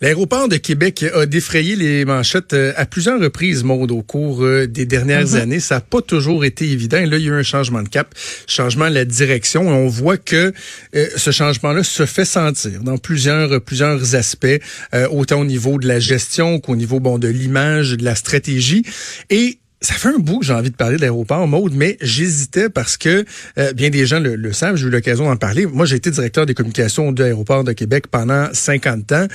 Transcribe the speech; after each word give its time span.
L'aéroport 0.00 0.48
de 0.48 0.56
Québec 0.56 1.04
a 1.14 1.26
défrayé 1.26 1.76
les 1.76 2.04
manchettes 2.04 2.52
euh, 2.52 2.72
à 2.76 2.86
plusieurs 2.86 3.20
reprises, 3.20 3.62
Maude, 3.64 3.90
au 3.90 4.02
cours 4.02 4.42
euh, 4.44 4.66
des 4.66 4.86
dernières 4.86 5.28
Mhm. 5.28 5.34
années. 5.40 5.60
Ça 5.60 5.76
n'a 5.76 5.80
pas 5.80 6.02
toujours 6.02 6.44
été 6.44 6.68
évident. 6.70 6.98
Et 6.98 7.06
là, 7.06 7.16
il 7.18 7.24
y 7.24 7.28
a 7.28 7.30
eu 7.30 7.34
un 7.34 7.42
changement 7.42 7.82
de 7.82 7.88
cap, 7.88 8.14
changement 8.46 8.88
de 8.88 8.94
la 8.94 9.04
direction. 9.04 9.64
Et 9.64 9.72
on 9.74 9.88
voit 9.88 10.16
que 10.16 10.52
euh, 10.94 11.06
ce 11.16 11.30
changement-là 11.30 11.82
se 11.84 12.06
fait 12.06 12.24
sentir 12.24 12.82
dans 12.82 12.98
plusieurs, 12.98 13.60
plusieurs 13.60 14.14
aspects, 14.14 14.46
euh, 14.94 15.08
autant 15.08 15.40
au 15.40 15.44
niveau 15.44 15.78
de 15.78 15.86
la 15.86 16.00
gestion 16.00 16.58
qu'au 16.60 16.76
niveau 16.76 17.00
bon 17.00 17.18
de 17.18 17.28
l'image, 17.28 17.92
de 17.92 18.04
la 18.04 18.14
stratégie. 18.14 18.84
Et 19.30 19.58
ça 19.84 19.94
fait 19.94 20.08
un 20.08 20.18
bout 20.18 20.40
que 20.40 20.46
j'ai 20.46 20.52
envie 20.52 20.70
de 20.70 20.76
parler 20.76 20.96
de 20.96 21.02
l'aéroport, 21.02 21.46
Maude, 21.46 21.74
mais 21.74 21.98
j'hésitais 22.00 22.68
parce 22.68 22.96
que 22.96 23.24
euh, 23.58 23.72
bien 23.74 23.90
des 23.90 24.06
gens 24.06 24.18
le, 24.18 24.34
le 24.34 24.52
savent, 24.52 24.76
j'ai 24.76 24.86
eu 24.86 24.90
l'occasion 24.90 25.24
d'en 25.26 25.36
parler. 25.36 25.66
Moi, 25.66 25.86
j'ai 25.86 25.96
été 25.96 26.10
directeur 26.10 26.46
des 26.46 26.54
communications 26.54 27.12
de 27.12 27.22
l'aéroport 27.22 27.64
de 27.64 27.72
Québec 27.72 28.06
pendant 28.10 28.48
50 28.52 29.12
ans. 29.12 29.26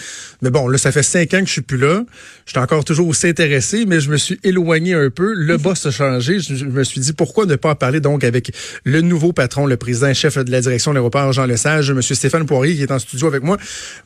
Mais 0.41 0.49
bon, 0.49 0.67
là, 0.67 0.77
ça 0.77 0.91
fait 0.91 1.03
5 1.03 1.33
ans 1.35 1.39
que 1.41 1.45
je 1.45 1.51
suis 1.51 1.61
plus 1.61 1.77
là. 1.77 2.03
Je 2.45 2.51
suis 2.51 2.59
encore 2.59 2.83
toujours 2.83 3.07
aussi 3.07 3.27
intéressé, 3.27 3.85
mais 3.85 3.99
je 3.99 4.09
me 4.09 4.17
suis 4.17 4.39
éloigné 4.43 4.93
un 4.93 5.09
peu. 5.09 5.33
Le 5.33 5.57
boss 5.57 5.85
a 5.85 5.91
changé. 5.91 6.39
Je, 6.39 6.55
je 6.55 6.65
me 6.65 6.83
suis 6.83 6.99
dit, 6.99 7.13
pourquoi 7.13 7.45
ne 7.45 7.55
pas 7.55 7.69
en 7.69 7.75
parler 7.75 7.99
donc 7.99 8.23
avec 8.23 8.51
le 8.83 9.01
nouveau 9.01 9.33
patron, 9.33 9.67
le 9.67 9.77
président 9.77 10.13
chef 10.13 10.37
de 10.37 10.51
la 10.51 10.61
direction 10.61 10.91
de 10.91 10.95
l'aéroport, 10.95 11.31
Jean 11.31 11.45
Lesage, 11.45 11.91
M. 11.91 12.01
Stéphane 12.01 12.45
Poirier, 12.45 12.75
qui 12.75 12.81
est 12.81 12.91
en 12.91 12.99
studio 12.99 13.27
avec 13.27 13.43
moi. 13.43 13.57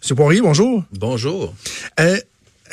M. 0.10 0.16
Poirier, 0.16 0.42
bonjour. 0.42 0.84
Bonjour. 0.92 1.54
Euh, 2.00 2.18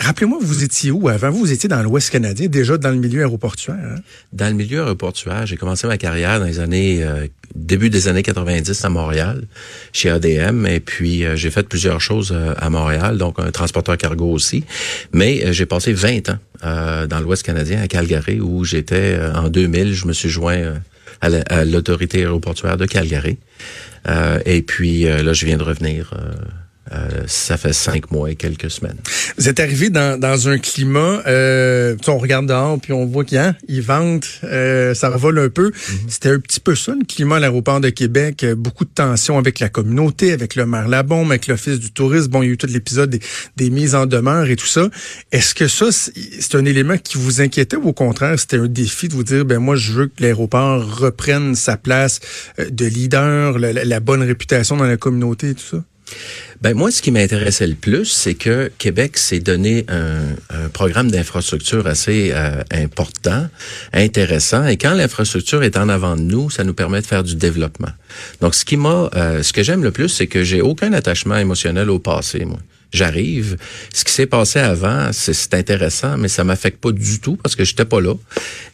Rappelez-moi, 0.03 0.39
vous 0.41 0.65
étiez 0.65 0.91
où 0.91 1.09
avant? 1.11 1.31
Vous, 1.31 1.53
étiez 1.53 1.69
dans 1.69 1.83
l'Ouest 1.83 2.09
canadien, 2.09 2.48
déjà 2.48 2.79
dans 2.79 2.89
le 2.91 2.97
milieu 2.97 3.20
aéroportuaire. 3.20 3.77
Hein? 3.77 4.01
Dans 4.33 4.47
le 4.48 4.55
milieu 4.55 4.81
aéroportuaire, 4.83 5.45
j'ai 5.47 5.57
commencé 5.59 5.87
ma 5.87 5.98
carrière 5.98 6.41
dans 6.41 6.47
les 6.47 6.59
années 6.59 7.03
euh, 7.05 7.27
début 7.55 7.91
des 7.91 8.09
années 8.09 8.23
90 8.23 8.83
à 8.83 8.89
Montréal, 8.89 9.45
chez 9.92 10.09
ADM, 10.09 10.65
et 10.67 10.81
puis 10.81 11.25
euh, 11.27 11.37
j'ai 11.37 11.51
fait 11.51 11.69
plusieurs 11.69 12.01
choses 12.01 12.33
euh, 12.34 12.55
à 12.57 12.70
Montréal, 12.70 13.19
donc 13.19 13.39
un 13.39 13.51
transporteur 13.51 13.98
cargo 13.98 14.25
aussi. 14.33 14.65
Mais 15.12 15.45
euh, 15.45 15.53
j'ai 15.53 15.67
passé 15.67 15.92
20 15.92 16.31
ans 16.31 16.39
euh, 16.64 17.07
dans 17.07 17.20
l'Ouest 17.20 17.42
canadien, 17.42 17.83
à 17.83 17.87
Calgary, 17.87 18.41
où 18.41 18.64
j'étais 18.64 19.19
en 19.35 19.48
2000, 19.51 19.92
je 19.92 20.07
me 20.07 20.14
suis 20.14 20.31
joint 20.31 20.77
à 21.20 21.29
la- 21.29 21.42
à 21.51 21.67
l'autorité 21.67 22.20
aéroportuaire 22.20 22.79
de 22.79 22.87
Calgary. 22.87 23.37
Et 24.47 24.62
puis 24.62 25.03
là, 25.03 25.35
je 25.35 25.45
viens 25.45 25.59
de 25.59 25.62
revenir. 25.62 26.14
Euh, 26.92 27.22
ça 27.27 27.56
fait 27.56 27.72
cinq 27.72 28.10
mois 28.10 28.30
et 28.30 28.36
quelques 28.36 28.70
semaines. 28.70 28.96
Vous 29.38 29.48
êtes 29.48 29.60
arrivé 29.60 29.91
dans, 29.91 30.19
dans 30.19 30.48
un 30.48 30.58
climat, 30.58 31.22
euh, 31.27 31.96
on 32.08 32.19
regarde 32.19 32.46
dehors 32.46 32.78
puis 32.80 32.92
on 32.92 33.06
voit 33.06 33.24
qu'il 33.24 33.36
y 33.36 33.38
a, 33.38 33.55
ils 33.69 33.83
vendent, 33.83 34.24
euh, 34.44 34.92
ça 34.94 35.08
revole 35.08 35.38
un 35.38 35.48
peu. 35.48 35.70
C'était 36.08 36.30
un 36.30 36.38
petit 36.41 36.61
peu 36.61 36.74
ça 36.74 36.92
le 36.98 37.05
climat 37.05 37.36
à 37.36 37.41
l'aéroport 37.41 37.80
de 37.80 37.91
Québec, 37.91 38.42
euh, 38.44 38.55
beaucoup 38.55 38.84
de 38.84 38.91
tensions 38.94 39.38
avec 39.38 39.61
la 39.61 39.68
communauté, 39.68 40.33
avec 40.33 40.56
le 40.56 40.66
maire 40.66 40.88
Labombe, 40.88 41.30
avec 41.30 41.46
l'office 41.46 41.78
du 41.78 41.92
tourisme. 41.92 42.28
Bon, 42.30 42.42
il 42.42 42.46
y 42.46 42.48
a 42.48 42.52
eu 42.52 42.56
tout 42.56 42.66
l'épisode 42.66 43.11
des, 43.11 43.20
des 43.56 43.70
mises 43.70 43.94
en 43.94 44.06
demeure 44.06 44.46
et 44.48 44.56
tout 44.56 44.66
ça. 44.66 44.88
Est-ce 45.33 45.55
que 45.55 45.68
ça, 45.68 45.86
c'est 45.92 46.55
un 46.55 46.64
élément 46.64 46.96
qui 46.98 47.18
vous 47.18 47.41
inquiétait 47.41 47.77
ou 47.77 47.88
au 47.88 47.92
contraire, 47.92 48.38
c'était 48.38 48.58
un 48.58 48.66
défi 48.66 49.08
de 49.08 49.14
vous 49.14 49.24
dire, 49.24 49.44
ben 49.44 49.58
moi, 49.58 49.77
je 49.77 49.92
veux 49.92 50.06
que 50.06 50.20
l'aéroport 50.22 50.98
reprenne 50.98 51.55
sa 51.55 51.77
place 51.77 52.20
euh, 52.58 52.68
de 52.70 52.86
leader, 52.86 53.58
la- 53.58 53.73
la 53.84 54.00
bonne 54.00 54.23
réputation 54.23 54.77
dans 54.77 54.86
la 54.86 54.96
communauté 54.96 55.50
et 55.50 55.55
tout 55.55 55.64
ça? 55.70 55.84
Ben 56.61 56.75
moi, 56.75 56.91
ce 56.91 57.01
qui 57.01 57.11
m'intéressait 57.11 57.67
le 57.67 57.75
plus, 57.75 58.05
c'est 58.05 58.35
que 58.35 58.71
Québec 58.77 59.17
s'est 59.17 59.41
donné 59.41 59.87
un, 59.89 60.37
un 60.51 60.69
programme 60.69 61.11
d'infrastructure 61.11 61.87
assez 61.87 62.33
euh, 62.35 62.63
important, 62.71 63.48
intéressant, 63.95 64.67
et 64.67 64.77
quand 64.77 64.93
l'infrastructure 64.93 65.63
est 65.63 65.79
en 65.79 65.89
avant 65.89 66.17
de 66.17 66.23
nous, 66.23 66.51
ça 66.51 66.65
nous 66.65 66.75
permet 66.75 67.01
de 67.01 67.07
faire 67.07 67.25
du 67.25 67.35
développement. 67.35 67.93
Donc, 68.43 68.55
ce 68.55 68.67
qui 68.67 68.77
m'a, 68.77 69.09
euh, 69.15 69.43
ce 69.43 69.55
que 69.55 69.63
j'aime 69.63 69.83
le 69.83 69.91
plus, 69.91 70.11
c'est 70.11 70.27
que 70.27 70.45
j'ai 70.45 70.61
aucun 70.61 70.93
attachement 70.93 71.39
émotionnel 71.39 71.89
au 71.89 71.98
passé, 71.98 72.45
moi. 72.45 72.59
J'arrive. 72.92 73.56
Ce 73.95 74.05
qui 74.05 74.12
s'est 74.12 74.27
passé 74.27 74.58
avant, 74.58 75.11
c'est- 75.12 75.51
intéressant, 75.55 76.17
mais 76.17 76.28
ça 76.28 76.45
m'affecte 76.45 76.78
pas 76.80 76.92
du 76.92 77.18
tout 77.20 77.36
parce 77.36 77.56
que 77.56 77.64
j'étais 77.64 77.84
pas 77.84 78.01
là. 78.01 78.14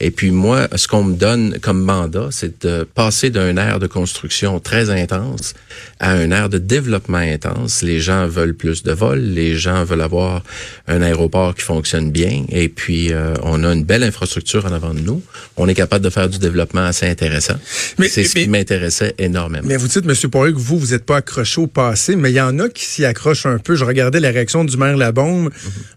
Et 0.01 0.11
puis 0.11 0.31
moi, 0.31 0.69
ce 0.77 0.87
qu'on 0.89 1.05
me 1.05 1.15
donne 1.15 1.59
comme 1.61 1.83
mandat, 1.83 2.29
c'est 2.31 2.65
de 2.67 2.85
passer 2.95 3.31
d'un 3.31 3.57
air 3.57 3.79
de 3.79 3.87
construction 3.87 4.61
très 4.61 4.91
intense 4.91 5.55
à 6.01 6.13
un 6.13 6.31
air 6.31 6.49
de 6.49 6.59
développement 6.59 7.17
intense. 7.19 7.83
Les 7.83 7.99
gens 8.01 8.27
veulent 8.27 8.55
plus 8.55 8.83
de 8.83 8.93
vols, 8.93 9.21
les 9.21 9.57
gens 9.57 9.85
veulent 9.85 10.03
avoir 10.03 10.43
un 10.87 11.01
aéroport 11.03 11.55
qui 11.55 11.63
fonctionne 11.63 12.11
bien, 12.11 12.45
et 12.51 12.69
puis 12.69 13.13
euh, 13.13 13.35
on 13.43 13.65
a 13.65 13.73
une 13.73 13.85
belle 13.85 14.03
infrastructure 14.03 14.67
en 14.67 14.73
avant 14.73 14.93
de 14.95 15.01
nous. 15.01 15.23
On 15.57 15.69
est 15.69 15.75
capable 15.75 16.05
de 16.05 16.11
faire 16.11 16.29
du 16.29 16.39
développement 16.39 16.85
assez 16.85 17.07
intéressant. 17.07 17.57
Mais- 17.99 18.09
c'est 18.09 18.25
ce 18.25 18.35
qui 18.35 18.49
m'intéressait 18.49 19.15
énormément. 19.19 19.67
Mais 19.67 19.77
vous 19.77 19.89
dites, 19.89 20.05
M. 20.07 20.31
Poirier, 20.31 20.53
que 20.53 20.59
vous, 20.59 20.79
vous 20.79 20.89
n'êtes 20.89 21.05
pas 21.05 21.17
accroché 21.19 21.61
au 21.61 21.67
passé, 21.67 22.17
mais 22.17 22.31
il 22.31 22.35
y 22.35 22.41
en 22.41 22.59
a 22.59 22.69
qui 22.69 22.85
s'y 22.85 23.05
accrochent 23.05 23.47
un 23.47 23.59
peu. 23.59 23.75
Je 23.77 23.85
regardais 24.07 24.21
la 24.21 24.31
réaction 24.31 24.65
du 24.65 24.77
maire 24.77 24.97
Labombe. 24.97 25.51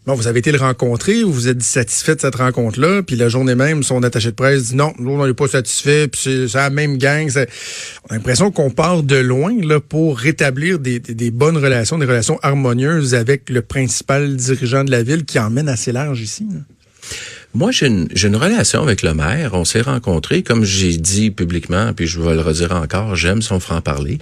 Bon, 0.05 0.15
vous 0.15 0.27
avez 0.27 0.39
été 0.39 0.51
le 0.51 0.57
rencontrer, 0.57 1.23
vous 1.23 1.47
êtes 1.47 1.61
satisfait 1.61 2.15
de 2.15 2.21
cette 2.21 2.35
rencontre-là, 2.35 3.03
puis 3.03 3.15
la 3.15 3.29
journée 3.29 3.55
même, 3.55 3.83
son 3.83 4.01
attaché 4.03 4.31
de 4.31 4.35
presse 4.35 4.69
dit 4.69 4.75
non, 4.75 4.93
nous, 4.99 5.11
on 5.11 5.27
n'est 5.27 5.33
pas 5.33 5.47
satisfait, 5.47 6.07
puis 6.07 6.21
c'est 6.23 6.53
la 6.57 6.69
même 6.69 6.97
gang. 6.97 7.29
On 7.35 8.13
a 8.13 8.15
l'impression 8.15 8.51
qu'on 8.51 8.71
part 8.71 9.03
de 9.03 9.15
loin 9.17 9.53
là 9.61 9.79
pour 9.79 10.17
rétablir 10.17 10.79
des, 10.79 10.99
des- 10.99 11.13
des 11.13 11.31
bonnes 11.31 11.57
relations, 11.57 11.97
des 11.97 12.05
relations 12.05 12.39
harmonieuses 12.41 13.13
avec 13.15 13.49
le 13.49 13.61
principal 13.61 14.35
dirigeant 14.35 14.83
de 14.83 14.91
la 14.91 15.03
ville 15.03 15.25
qui 15.25 15.37
emmène 15.39 15.69
assez 15.69 15.91
large 15.91 16.21
ici. 16.21 16.47
là. 16.51 16.59
Moi, 17.55 17.71
j'ai 17.71 17.87
une, 17.87 18.07
j'ai 18.13 18.27
une 18.27 18.35
relation 18.35 18.83
avec 18.83 19.01
le 19.01 19.15
maire. 19.15 19.55
On 19.55 19.65
s'est 19.65 19.81
rencontrés, 19.81 20.43
comme 20.43 20.63
j'ai 20.63 20.97
dit 20.97 21.31
publiquement, 21.31 21.93
puis 21.93 22.05
je 22.05 22.21
vais 22.21 22.35
le 22.35 22.41
redire 22.41 22.73
encore, 22.73 23.15
j'aime 23.15 23.41
son 23.41 23.59
franc-parler. 23.59 24.19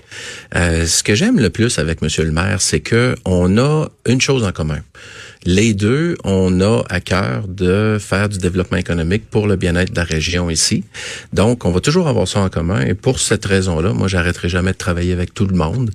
Euh, 0.56 0.86
ce 0.86 1.04
que 1.04 1.14
j'aime 1.14 1.38
le 1.38 1.50
plus 1.50 1.78
avec 1.78 2.02
Monsieur 2.02 2.24
le 2.24 2.32
maire, 2.32 2.62
c'est 2.62 2.80
que 2.80 3.16
on 3.26 3.58
a 3.58 3.90
une 4.06 4.22
chose 4.22 4.46
en 4.46 4.54
commun. 4.54 4.80
Les 5.50 5.74
deux, 5.74 6.18
on 6.26 6.60
a 6.60 6.84
à 6.90 7.00
cœur 7.00 7.48
de 7.48 7.98
faire 8.02 8.28
du 8.28 8.38
développement 8.38 8.78
économique 8.78 9.30
pour 9.30 9.48
le 9.48 9.56
bien-être 9.56 9.92
de 9.92 9.96
la 9.96 10.04
région 10.04 10.50
ici. 10.50 10.84
Donc, 11.32 11.64
on 11.64 11.72
va 11.72 11.80
toujours 11.80 12.10
avoir 12.10 12.28
ça 12.28 12.42
en 12.42 12.50
commun. 12.50 12.82
Et 12.82 12.94
pour 12.94 13.22
cette 13.22 13.46
raison-là, 13.46 13.94
moi, 13.94 14.10
j'arrêterai 14.10 14.50
jamais 14.50 14.74
de 14.74 14.78
travailler 14.78 15.14
avec 15.14 15.34
tout 15.34 15.46
le 15.46 15.56
monde. 15.56 15.92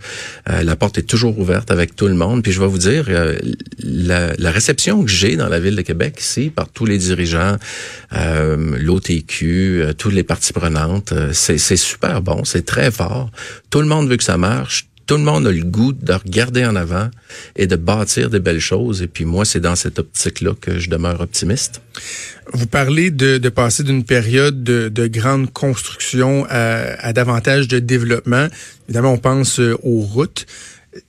Euh, 0.49 0.63
la 0.63 0.75
porte 0.75 0.97
est 0.97 1.03
toujours 1.03 1.39
ouverte 1.39 1.71
avec 1.71 1.95
tout 1.95 2.09
le 2.09 2.15
monde. 2.15 2.43
Puis 2.43 2.53
je 2.53 2.63
vais 2.63 2.67
vous 2.67 2.79
dire, 2.79 3.05
euh, 3.11 3.39
la, 3.79 4.33
la 4.39 4.51
réception 4.51 5.05
que 5.05 5.11
j'ai 5.11 5.37
dans 5.37 5.49
la 5.49 5.61
ville 5.61 5.77
de 5.77 5.83
Québec 5.83 6.17
ici 6.19 6.49
par 6.49 6.71
tous 6.71 6.87
les 6.87 6.97
dirigeants, 6.97 7.59
euh, 8.15 8.79
l'OTQ, 8.79 9.83
euh, 9.83 9.93
toutes 9.93 10.15
les 10.15 10.23
parties 10.23 10.55
prenantes, 10.55 11.13
euh, 11.13 11.29
c'est 11.35 11.59
c'est 11.59 11.77
super 11.77 12.23
bon, 12.23 12.45
c'est 12.45 12.65
très 12.65 12.91
fort. 12.91 13.31
Tout 13.69 13.81
le 13.81 13.87
monde 13.87 14.09
veut 14.09 14.17
que 14.17 14.25
ça 14.25 14.39
marche. 14.39 14.87
Tout 15.13 15.19
le 15.19 15.25
monde 15.25 15.47
a 15.47 15.53
le 15.53 15.63
goût 15.63 15.93
de 15.93 16.15
regarder 16.15 16.65
en 16.65 16.75
avant 16.75 17.11
et 17.55 17.67
de 17.67 17.77
bâtir 17.77 18.31
des 18.31 18.41
belles 18.41 18.61
choses. 18.61 19.03
Et 19.03 19.09
puis 19.09 19.27
moi, 19.27 19.45
c'est 19.45 19.61
dans 19.61 19.77
cette 19.77 19.99
optique-là 19.99 20.55
que 20.59 20.79
je 20.79 20.89
demeure 20.89 21.21
optimiste. 21.21 21.83
Vous 22.55 22.67
parlez 22.67 23.11
de, 23.11 23.37
passer 23.51 23.83
d'une 23.83 24.05
période 24.05 24.65
de, 24.65 24.89
de 24.89 25.07
grande 25.09 25.53
construction 25.53 26.47
à, 26.49 26.95
à 27.07 27.13
davantage 27.13 27.69
de 27.69 27.79
développement. 27.79 28.47
Évidemment, 28.89 29.13
on 29.13 29.19
pense 29.19 29.61
euh, 29.61 29.77
aux 29.83 30.01
routes. 30.01 30.47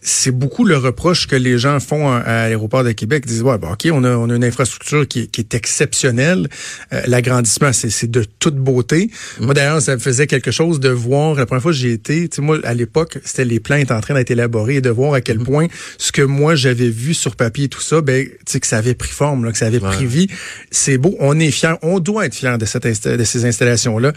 C'est 0.02 0.32
beaucoup 0.32 0.64
le 0.64 0.78
reproche 0.78 1.28
que 1.28 1.36
les 1.36 1.58
gens 1.58 1.80
font 1.82 2.10
à, 2.10 2.24
l'aéroport 2.48 2.86
de 2.86 2.94
Québec. 2.94 3.24
Ils 3.26 3.32
disent, 3.32 3.42
ouais, 3.42 3.58
bon, 3.58 3.74
OK, 3.74 3.86
on 3.92 4.04
a, 4.06 4.12
on 4.16 4.30
a 4.30 4.36
une 4.36 4.44
infrastructure 4.46 5.06
qui, 5.08 5.22
est- 5.22 5.28
qui 5.28 5.42
est 5.42 5.54
exceptionnelle. 5.54 6.48
Euh, 6.94 7.02
L'agrandissement, 7.08 7.74
c'est 7.74 7.90
c'est 7.90 8.10
de 8.10 8.24
toute 8.40 8.56
beauté. 8.56 9.10
Moi, 9.42 9.54
d'ailleurs, 9.54 9.82
ça 9.82 9.96
me 9.96 10.00
faisait 10.00 10.26
quelque 10.28 10.52
chose 10.52 10.80
de 10.80 10.88
voir, 10.90 11.36
la 11.36 11.46
première 11.46 11.62
fois 11.62 11.72
que 11.72 11.78
j'y 11.78 11.90
été, 11.90 12.30
tu 12.30 12.38
sais, 12.38 12.42
moi, 12.42 12.60
à 12.64 12.74
l'époque, 12.74 13.18
c'était 13.26 13.44
les 13.46 13.60
plans 13.60 13.76
étaient 13.76 13.92
en 13.94 14.00
train 14.02 14.14
d'être 14.14 14.32
élaborés 14.32 14.76
et 14.76 14.82
de 14.82 14.90
voir 14.90 15.14
à 15.16 15.22
quel 15.22 15.40
point 15.40 15.68
ce 15.98 16.12
que 16.14 16.22
moi, 16.22 16.56
j'avais 16.56 16.90
vu 16.90 17.14
sur 17.14 17.36
papier 17.36 17.66
et 17.66 17.70
tout 17.70 17.82
ça, 17.82 18.00
ben, 18.00 18.26
tu 18.26 18.32
sais, 18.48 18.60
que 18.62 18.68
ça 18.68 18.78
avait 18.78 18.94
pris 18.96 19.12
forme, 19.12 19.44
là, 19.44 19.52
que 19.52 19.58
ça 19.58 19.66
avait 19.68 19.80
pris 19.82 20.06
vie. 20.06 20.28
C'est 20.72 20.98
beau. 20.98 21.16
On 21.20 21.38
est 21.40 21.52
fiers. 21.52 21.76
On 21.82 22.00
doit 22.00 22.26
être 22.26 22.36
fiers 22.36 22.58
de, 22.58 22.66
cette 22.66 23.08
de 23.08 23.24
ces 23.26 23.44
installations-là. 23.46 24.14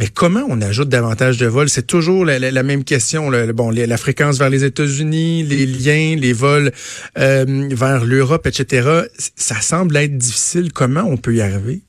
Mais 0.00 0.08
comment 0.08 0.46
on 0.48 0.62
ajoute 0.62 0.88
davantage 0.88 1.36
de 1.36 1.46
vols? 1.46 1.68
C'est 1.68 1.86
toujours 1.86 2.24
la, 2.24 2.62
même 2.62 2.84
question. 2.84 3.30
Bon, 3.52 3.68
la 3.70 3.96
fréquence 3.98 4.38
vers 4.38 4.48
les 4.48 4.64
États-Unis, 4.64 5.42
les 5.42 5.66
liens, 5.66 6.16
les 6.16 6.32
vols 6.32 6.72
euh, 7.18 7.68
vers 7.70 8.06
l'Europe, 8.06 8.46
etc. 8.46 8.88
Ça 9.36 9.60
semble 9.60 9.98
être 9.98 10.16
difficile. 10.16 10.72
Comment 10.72 11.02
on 11.02 11.18
peut 11.18 11.34
y 11.34 11.42
arriver? 11.42 11.82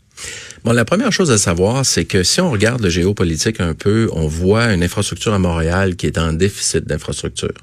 Bon, 0.64 0.74
la 0.74 0.86
première 0.86 1.12
chose 1.12 1.32
à 1.32 1.40
savoir, 1.40 1.84
c'est 1.88 2.06
que 2.06 2.22
si 2.22 2.40
on 2.40 2.52
regarde 2.52 2.84
le 2.84 2.90
géopolitique 2.90 3.60
un 3.60 3.74
peu, 3.74 4.10
on 4.14 4.28
voit 4.28 4.72
une 4.72 4.84
infrastructure 4.84 5.34
à 5.34 5.40
Montréal 5.40 5.96
qui 5.96 6.06
est 6.06 6.20
en 6.20 6.34
déficit 6.34 6.88
d'infrastructure. 6.88 7.54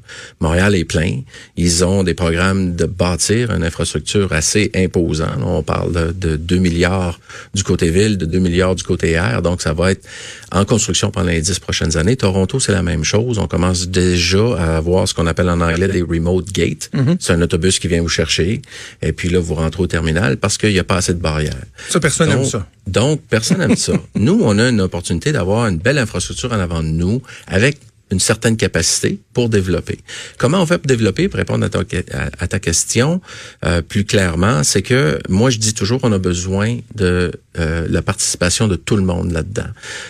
Montréal 0.41 0.75
est 0.75 0.85
plein. 0.85 1.21
Ils 1.57 1.85
ont 1.85 2.03
des 2.03 2.15
programmes 2.15 2.75
de 2.75 2.87
bâtir 2.87 3.53
une 3.53 3.63
infrastructure 3.63 4.33
assez 4.33 4.73
imposant. 4.75 5.31
On 5.45 5.63
parle 5.63 6.13
de, 6.19 6.35
2 6.37 6.57
milliards 6.57 7.21
du 7.55 7.63
côté 7.63 7.91
ville, 7.91 8.19
de 8.19 8.27
2 8.27 8.39
milliards 8.41 8.75
du 8.75 8.83
côté 8.83 9.13
air. 9.13 9.43
Donc, 9.43 9.63
ça 9.63 9.73
va 9.75 9.93
être 9.93 10.05
en 10.51 10.65
construction 10.65 11.13
pendant 11.13 11.29
les 11.29 11.41
10 11.41 11.61
prochaines 11.61 11.97
années. 11.97 12.17
Toronto, 12.17 12.59
c'est 12.59 12.73
la 12.73 12.83
même 12.83 13.05
chose. 13.05 13.39
On 13.39 13.47
commence 13.47 13.87
déjà 13.87 14.57
à 14.59 14.77
avoir 14.77 15.07
ce 15.07 15.15
qu'on 15.15 15.29
appelle 15.29 15.51
en 15.51 15.61
anglais 15.61 15.87
des 15.87 16.03
remote 16.03 16.51
gates. 16.51 16.91
Mhm. 16.93 17.17
C'est 17.21 17.33
un 17.33 17.43
autobus 17.43 17.79
qui 17.79 17.87
vient 17.87 18.03
vous 18.03 18.09
chercher. 18.09 18.61
Et 19.03 19.13
puis 19.13 19.29
là, 19.29 19.39
vous 19.39 19.55
rentrez 19.55 19.85
au 19.85 19.87
terminal 19.87 20.37
parce 20.37 20.59
qu'il 20.59 20.73
n'y 20.73 20.81
a 20.81 20.85
pas 20.85 20.97
assez 20.97 21.15
de 21.15 21.21
barrières. 21.21 21.55
Ça, 21.91 22.01
personne 22.01 22.31
Donc, 22.31 22.48
ça. 22.49 22.67
Donc, 22.87 23.21
personne 23.29 23.59
n'aime 23.59 23.77
ça. 23.77 23.93
Nous, 24.15 24.41
on 24.43 24.59
a 24.59 24.69
une 24.69 24.81
opportunité 24.81 25.33
d'avoir 25.33 25.67
une 25.67 25.79
belle 25.79 25.99
infrastructure 25.99 26.53
en 26.53 26.59
avant 26.59 26.83
de 26.83 26.89
nous 26.89 27.23
avec 27.47 27.79
une 28.11 28.21
certaine 28.21 28.57
capacité 28.57 29.19
pour 29.33 29.49
développer. 29.49 29.99
Comment 30.39 30.63
on 30.63 30.67
fait 30.67 30.79
pour 30.79 30.87
développer, 30.87 31.29
pour 31.29 31.39
répondre 31.39 31.65
à 31.65 32.47
ta, 32.49 32.59
question 32.59 33.21
euh, 33.65 33.83
plus 33.83 34.05
clairement, 34.05 34.65
c'est 34.65 34.83
que 34.83 35.19
moi 35.29 35.51
je 35.51 35.59
dis 35.59 35.75
toujours 35.75 36.01
qu'on 36.01 36.13
a 36.13 36.19
besoin 36.19 36.79
de 36.95 37.33
euh, 37.59 37.87
la 37.91 38.03
participation 38.03 38.69
de 38.69 38.77
tout 38.77 38.97
le 38.97 39.03
monde 39.03 39.33
là-dedans. 39.33 39.69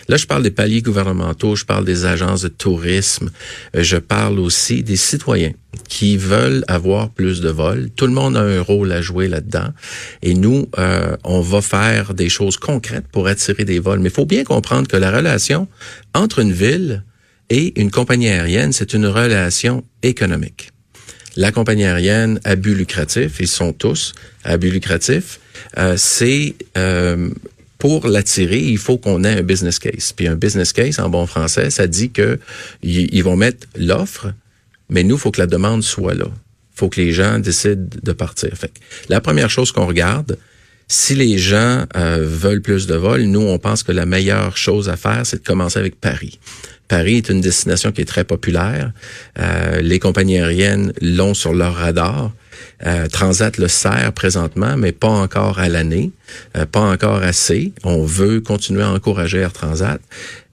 Là, 0.08 0.16
je 0.16 0.26
parle 0.26 0.42
des 0.42 0.50
paliers 0.50 0.82
gouvernementaux, 0.82 1.56
je 1.56 1.64
parle 1.64 1.84
des 1.84 2.04
agences 2.04 2.42
de 2.42 2.48
tourisme, 2.48 3.30
euh, 3.74 3.82
je 3.82 3.96
parle 3.96 4.38
aussi 4.38 4.82
des 4.82 4.96
citoyens 4.96 5.52
qui 5.88 6.16
veulent 6.16 6.64
avoir 6.68 7.08
plus 7.08 7.40
de 7.40 7.48
vols. 7.48 7.88
Tout 7.96 8.06
le 8.06 8.12
monde 8.12 8.36
a 8.36 8.40
un 8.40 8.60
rôle 8.60 8.92
à 8.92 9.00
jouer 9.00 9.28
là-dedans. 9.28 9.68
Et 10.22 10.34
nous, 10.34 10.68
euh, 10.78 11.16
on 11.24 11.40
va 11.40 11.62
faire 11.62 12.12
des 12.12 12.28
choses 12.28 12.58
concrètes 12.58 13.06
pour 13.10 13.28
attirer 13.28 13.64
des 13.64 13.78
vols. 13.78 14.00
Mais 14.00 14.10
il 14.10 14.14
faut 14.14 14.26
bien 14.26 14.44
comprendre 14.44 14.86
que 14.86 14.96
la 14.96 15.10
relation 15.10 15.68
entre 16.14 16.40
une 16.40 16.52
ville 16.52 17.02
et 17.50 17.80
une 17.80 17.90
compagnie 17.90 18.28
aérienne, 18.28 18.72
c'est 18.72 18.92
une 18.94 19.06
relation 19.06 19.84
économique. 20.02 20.70
La 21.36 21.52
compagnie 21.52 21.84
aérienne 21.84 22.40
à 22.44 22.56
but 22.56 22.74
lucratif, 22.74 23.36
ils 23.40 23.48
sont 23.48 23.72
tous 23.72 24.12
à 24.44 24.56
but 24.56 24.70
lucratif, 24.70 25.40
euh, 25.78 25.94
c'est 25.96 26.54
euh, 26.76 27.30
pour 27.78 28.08
l'attirer, 28.08 28.58
il 28.58 28.78
faut 28.78 28.98
qu'on 28.98 29.22
ait 29.24 29.38
un 29.38 29.42
business 29.42 29.78
case. 29.78 30.12
Puis 30.12 30.26
un 30.26 30.34
business 30.34 30.72
case, 30.72 30.98
en 30.98 31.08
bon 31.08 31.26
français, 31.26 31.70
ça 31.70 31.86
dit 31.86 32.10
que 32.10 32.40
ils 32.82 33.22
vont 33.22 33.36
mettre 33.36 33.66
l'offre, 33.76 34.32
mais 34.90 35.04
nous, 35.04 35.16
faut 35.16 35.30
que 35.30 35.40
la 35.40 35.46
demande 35.46 35.82
soit 35.82 36.14
là. 36.14 36.26
faut 36.74 36.88
que 36.88 37.00
les 37.00 37.12
gens 37.12 37.38
décident 37.38 37.88
de 38.02 38.12
partir. 38.12 38.50
Fait 38.54 38.72
la 39.08 39.20
première 39.20 39.50
chose 39.50 39.70
qu'on 39.70 39.86
regarde, 39.86 40.38
si 40.88 41.14
les 41.14 41.38
gens 41.38 41.84
euh, 41.96 42.24
veulent 42.24 42.62
plus 42.62 42.86
de 42.86 42.94
vols, 42.94 43.24
nous, 43.24 43.42
on 43.42 43.58
pense 43.58 43.82
que 43.82 43.92
la 43.92 44.06
meilleure 44.06 44.56
chose 44.56 44.88
à 44.88 44.96
faire, 44.96 45.22
c'est 45.24 45.42
de 45.42 45.46
commencer 45.46 45.78
avec 45.78 46.00
Paris. 46.00 46.38
Paris 46.88 47.18
est 47.18 47.28
une 47.28 47.42
destination 47.42 47.92
qui 47.92 48.00
est 48.00 48.06
très 48.06 48.24
populaire. 48.24 48.92
Euh, 49.38 49.80
les 49.82 49.98
compagnies 49.98 50.38
aériennes 50.38 50.92
l'ont 51.02 51.34
sur 51.34 51.52
leur 51.52 51.74
radar. 51.74 52.32
Euh, 52.86 53.06
Transat 53.08 53.56
le 53.58 53.68
sert 53.68 54.12
présentement, 54.12 54.76
mais 54.76 54.92
pas 54.92 55.08
encore 55.08 55.58
à 55.58 55.68
l'année, 55.68 56.10
euh, 56.56 56.64
pas 56.64 56.80
encore 56.80 57.22
assez. 57.22 57.72
On 57.84 58.04
veut 58.04 58.40
continuer 58.40 58.82
à 58.82 58.90
encourager 58.90 59.38
Air 59.38 59.52
Transat, 59.52 60.00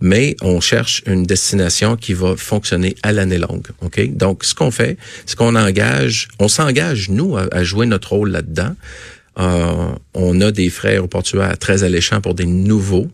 mais 0.02 0.36
on 0.42 0.60
cherche 0.60 1.04
une 1.08 1.24
destination 1.24 1.96
qui 1.96 2.14
va 2.14 2.36
fonctionner 2.36 2.96
à 3.02 3.12
l'année 3.12 3.38
longue. 3.38 3.68
Ok? 3.82 4.16
Donc, 4.16 4.44
ce 4.44 4.54
qu'on 4.54 4.72
fait, 4.72 4.98
c'est 5.26 5.36
qu'on 5.36 5.56
engage, 5.56 6.28
on 6.40 6.48
s'engage 6.48 7.10
nous 7.10 7.38
à, 7.38 7.64
jouer 7.64 7.86
notre 7.86 8.14
rôle 8.14 8.32
là-dedans. 8.32 8.76
On 9.38 10.42
a 10.42 10.52
des 10.52 10.70
frais 10.70 10.92
aéroportuaires 10.92 11.58
très 11.58 11.84
alléchants 11.84 12.22
pour 12.22 12.36
des 12.36 12.46
nouveaux 12.46 13.10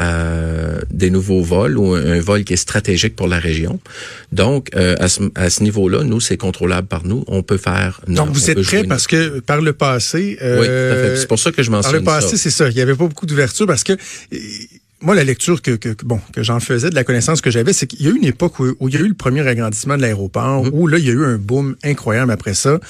euh, 0.00 0.80
des 0.90 1.10
nouveaux 1.10 1.42
vols 1.42 1.78
ou 1.78 1.94
un, 1.94 2.04
un 2.04 2.20
vol 2.20 2.44
qui 2.44 2.52
est 2.52 2.56
stratégique 2.56 3.14
pour 3.16 3.28
la 3.28 3.38
région. 3.38 3.80
Donc, 4.32 4.68
euh, 4.74 4.96
à 4.98 5.08
ce, 5.08 5.22
à 5.34 5.50
ce 5.50 5.62
niveau-là, 5.62 6.02
nous, 6.04 6.20
c'est 6.20 6.36
contrôlable 6.36 6.88
par 6.88 7.06
nous. 7.06 7.24
On 7.28 7.42
peut 7.42 7.58
faire... 7.58 8.00
Donc, 8.08 8.30
vous 8.30 8.50
êtes 8.50 8.62
prêt 8.62 8.84
parce 8.84 9.06
que 9.06 9.40
par 9.40 9.60
le 9.60 9.72
passé... 9.72 10.36
Oui, 10.40 10.46
euh, 10.46 11.14
fait. 11.14 11.20
C'est 11.20 11.28
pour 11.28 11.38
ça 11.38 11.52
que 11.52 11.62
je 11.62 11.70
Par 11.70 11.78
mentionne 11.78 12.00
le 12.00 12.02
passé, 12.02 12.30
ça. 12.30 12.36
c'est 12.36 12.50
ça. 12.50 12.68
Il 12.68 12.74
n'y 12.74 12.80
avait 12.80 12.94
pas 12.96 13.06
beaucoup 13.06 13.26
d'ouverture 13.26 13.66
parce 13.66 13.84
que 13.84 13.92
euh, 13.92 14.36
moi, 15.00 15.14
la 15.14 15.24
lecture 15.24 15.60
que, 15.60 15.72
que 15.72 15.90
bon 16.02 16.18
que 16.32 16.42
j'en 16.42 16.60
faisais, 16.60 16.88
de 16.88 16.94
la 16.94 17.04
connaissance 17.04 17.40
que 17.42 17.50
j'avais, 17.50 17.74
c'est 17.74 17.86
qu'il 17.86 18.02
y 18.02 18.08
a 18.08 18.10
eu 18.10 18.16
une 18.16 18.24
époque 18.24 18.58
où, 18.58 18.74
où 18.80 18.88
il 18.88 18.94
y 18.94 18.96
a 18.96 19.00
eu 19.00 19.08
le 19.08 19.14
premier 19.14 19.46
agrandissement 19.46 19.96
de 19.96 20.02
l'aéroport, 20.02 20.64
Mm-hmm. 20.64 20.70
où 20.72 20.86
là, 20.86 20.98
il 20.98 21.04
y 21.04 21.10
a 21.10 21.12
eu 21.12 21.24
un 21.24 21.36
boom 21.36 21.76
incroyable 21.84 22.32
après 22.32 22.54
ça. 22.54 22.80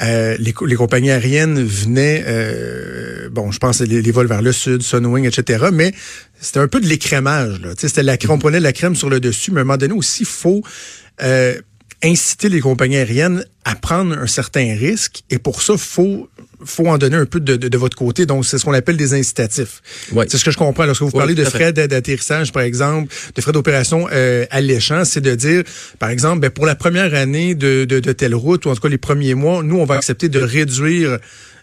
Euh, 0.00 0.36
les, 0.38 0.54
les 0.66 0.74
compagnies 0.76 1.10
aériennes 1.10 1.60
venaient, 1.62 2.24
euh, 2.26 3.28
bon, 3.30 3.50
je 3.50 3.58
pense 3.58 3.80
les, 3.80 4.00
les 4.00 4.10
vols 4.12 4.28
vers 4.28 4.42
le 4.42 4.52
sud, 4.52 4.82
Sunwing, 4.82 5.26
etc. 5.26 5.66
Mais 5.72 5.92
c'était 6.40 6.60
un 6.60 6.68
peu 6.68 6.80
de 6.80 6.86
l'écrémage. 6.86 7.60
Là. 7.60 7.74
Tu 7.74 7.80
sais, 7.80 7.88
C'était 7.88 8.04
la, 8.04 8.16
crème- 8.16 8.30
on 8.32 8.38
prenait 8.38 8.58
de 8.58 8.62
la 8.62 8.72
crème 8.72 8.94
sur 8.94 9.10
le 9.10 9.18
dessus, 9.20 9.50
mais 9.50 9.58
à 9.58 9.62
un 9.62 9.64
moment 9.64 9.76
donné 9.76 9.94
aussi, 9.94 10.22
il 10.22 10.26
faut 10.26 10.62
euh, 11.22 11.54
inciter 12.02 12.48
les 12.48 12.60
compagnies 12.60 12.96
aériennes 12.96 13.44
à 13.64 13.74
prendre 13.74 14.16
un 14.16 14.26
certain 14.26 14.74
risque. 14.76 15.22
Et 15.30 15.38
pour 15.38 15.62
ça, 15.62 15.76
faut 15.76 16.28
faut 16.64 16.88
en 16.88 16.98
donner 16.98 17.16
un 17.16 17.24
peu 17.24 17.38
de, 17.38 17.54
de, 17.54 17.68
de 17.68 17.78
votre 17.78 17.96
côté. 17.96 18.26
Donc, 18.26 18.44
c'est 18.44 18.58
ce 18.58 18.64
qu'on 18.64 18.72
appelle 18.74 18.96
des 18.96 19.14
incitatifs. 19.14 19.80
Ouais. 20.12 20.26
C'est 20.28 20.38
ce 20.38 20.44
que 20.44 20.50
je 20.50 20.58
comprends. 20.58 20.86
Lorsque 20.86 21.02
vous 21.02 21.08
Oui, 21.12 21.18
parlez 21.18 21.34
de 21.36 21.44
frais 21.44 21.72
d'a- 21.72 21.86
d'atterrissage, 21.86 22.52
par 22.52 22.62
exemple, 22.62 23.14
de 23.34 23.40
frais 23.40 23.52
d'opération 23.52 24.08
euh, 24.10 24.44
alléchants, 24.50 25.04
c'est 25.04 25.20
de 25.20 25.36
dire, 25.36 25.62
par 26.00 26.10
exemple, 26.10 26.40
ben, 26.40 26.50
pour 26.50 26.66
la 26.66 26.74
première 26.74 27.14
année 27.14 27.54
de, 27.54 27.84
de, 27.84 28.00
de 28.00 28.12
telle 28.12 28.34
route, 28.34 28.66
ou 28.66 28.70
en 28.70 28.74
tout 28.74 28.80
cas 28.80 28.88
les 28.88 28.98
premiers 28.98 29.34
mois, 29.34 29.62
nous, 29.62 29.76
on 29.78 29.84
va 29.84 29.94
accepter 29.94 30.28
de 30.28 30.40
réduire 30.40 31.18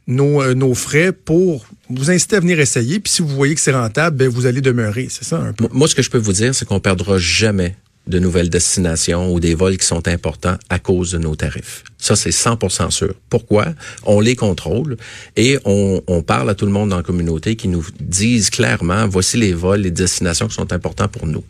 nos, 0.07 0.41
euh, 0.41 0.53
nos 0.53 0.73
frais 0.75 1.11
pour 1.11 1.65
vous 1.89 2.09
inciter 2.09 2.38
à 2.38 2.39
venir 2.39 2.61
essayer. 2.61 3.01
Puis 3.01 3.11
si 3.11 3.21
vous 3.21 3.27
voyez 3.27 3.53
que 3.53 3.59
c'est 3.61 3.73
rentable, 3.73 4.15
ben, 4.15 4.29
vous 4.29 4.45
allez 4.45 4.61
demeurer. 4.61 5.07
C'est 5.09 5.25
ça 5.25 5.38
un 5.39 5.51
peu. 5.51 5.67
Moi, 5.73 5.89
ce 5.89 5.95
que 5.95 6.03
je 6.03 6.09
peux 6.09 6.17
vous 6.19 6.31
dire, 6.33 6.55
c'est 6.55 6.63
qu'on 6.65 6.79
perdra 6.79 7.17
jamais 7.17 7.75
de 8.07 8.19
nouvelles 8.19 8.49
destinations 8.49 9.33
ou 9.33 9.39
des 9.39 9.55
vols 9.55 9.77
qui 9.77 9.85
sont 9.85 10.07
importants 10.07 10.57
à 10.69 10.79
cause 10.79 11.11
de 11.11 11.17
nos 11.17 11.35
tarifs. 11.35 11.83
Ça, 12.05 12.15
c'est 12.15 12.29
100% 12.29 12.91
sûr. 12.91 13.15
Pourquoi? 13.31 13.65
On 14.03 14.19
les 14.19 14.35
contrôle 14.35 14.95
et 15.35 15.57
on, 15.65 16.03
on 16.05 16.21
parle 16.21 16.51
à 16.51 16.53
tout 16.53 16.67
le 16.67 16.71
monde 16.71 16.89
dans 16.91 16.97
la 16.97 17.01
communauté 17.01 17.55
qui 17.55 17.67
nous 17.67 17.83
disent 17.99 18.51
clairement, 18.51 19.07
voici 19.07 19.37
les 19.37 19.53
vols, 19.53 19.79
les 19.79 19.89
destinations 19.89 20.47
qui 20.47 20.53
sont 20.53 20.71
importants 20.71 21.07
pour 21.07 21.25
nous. 21.25 21.43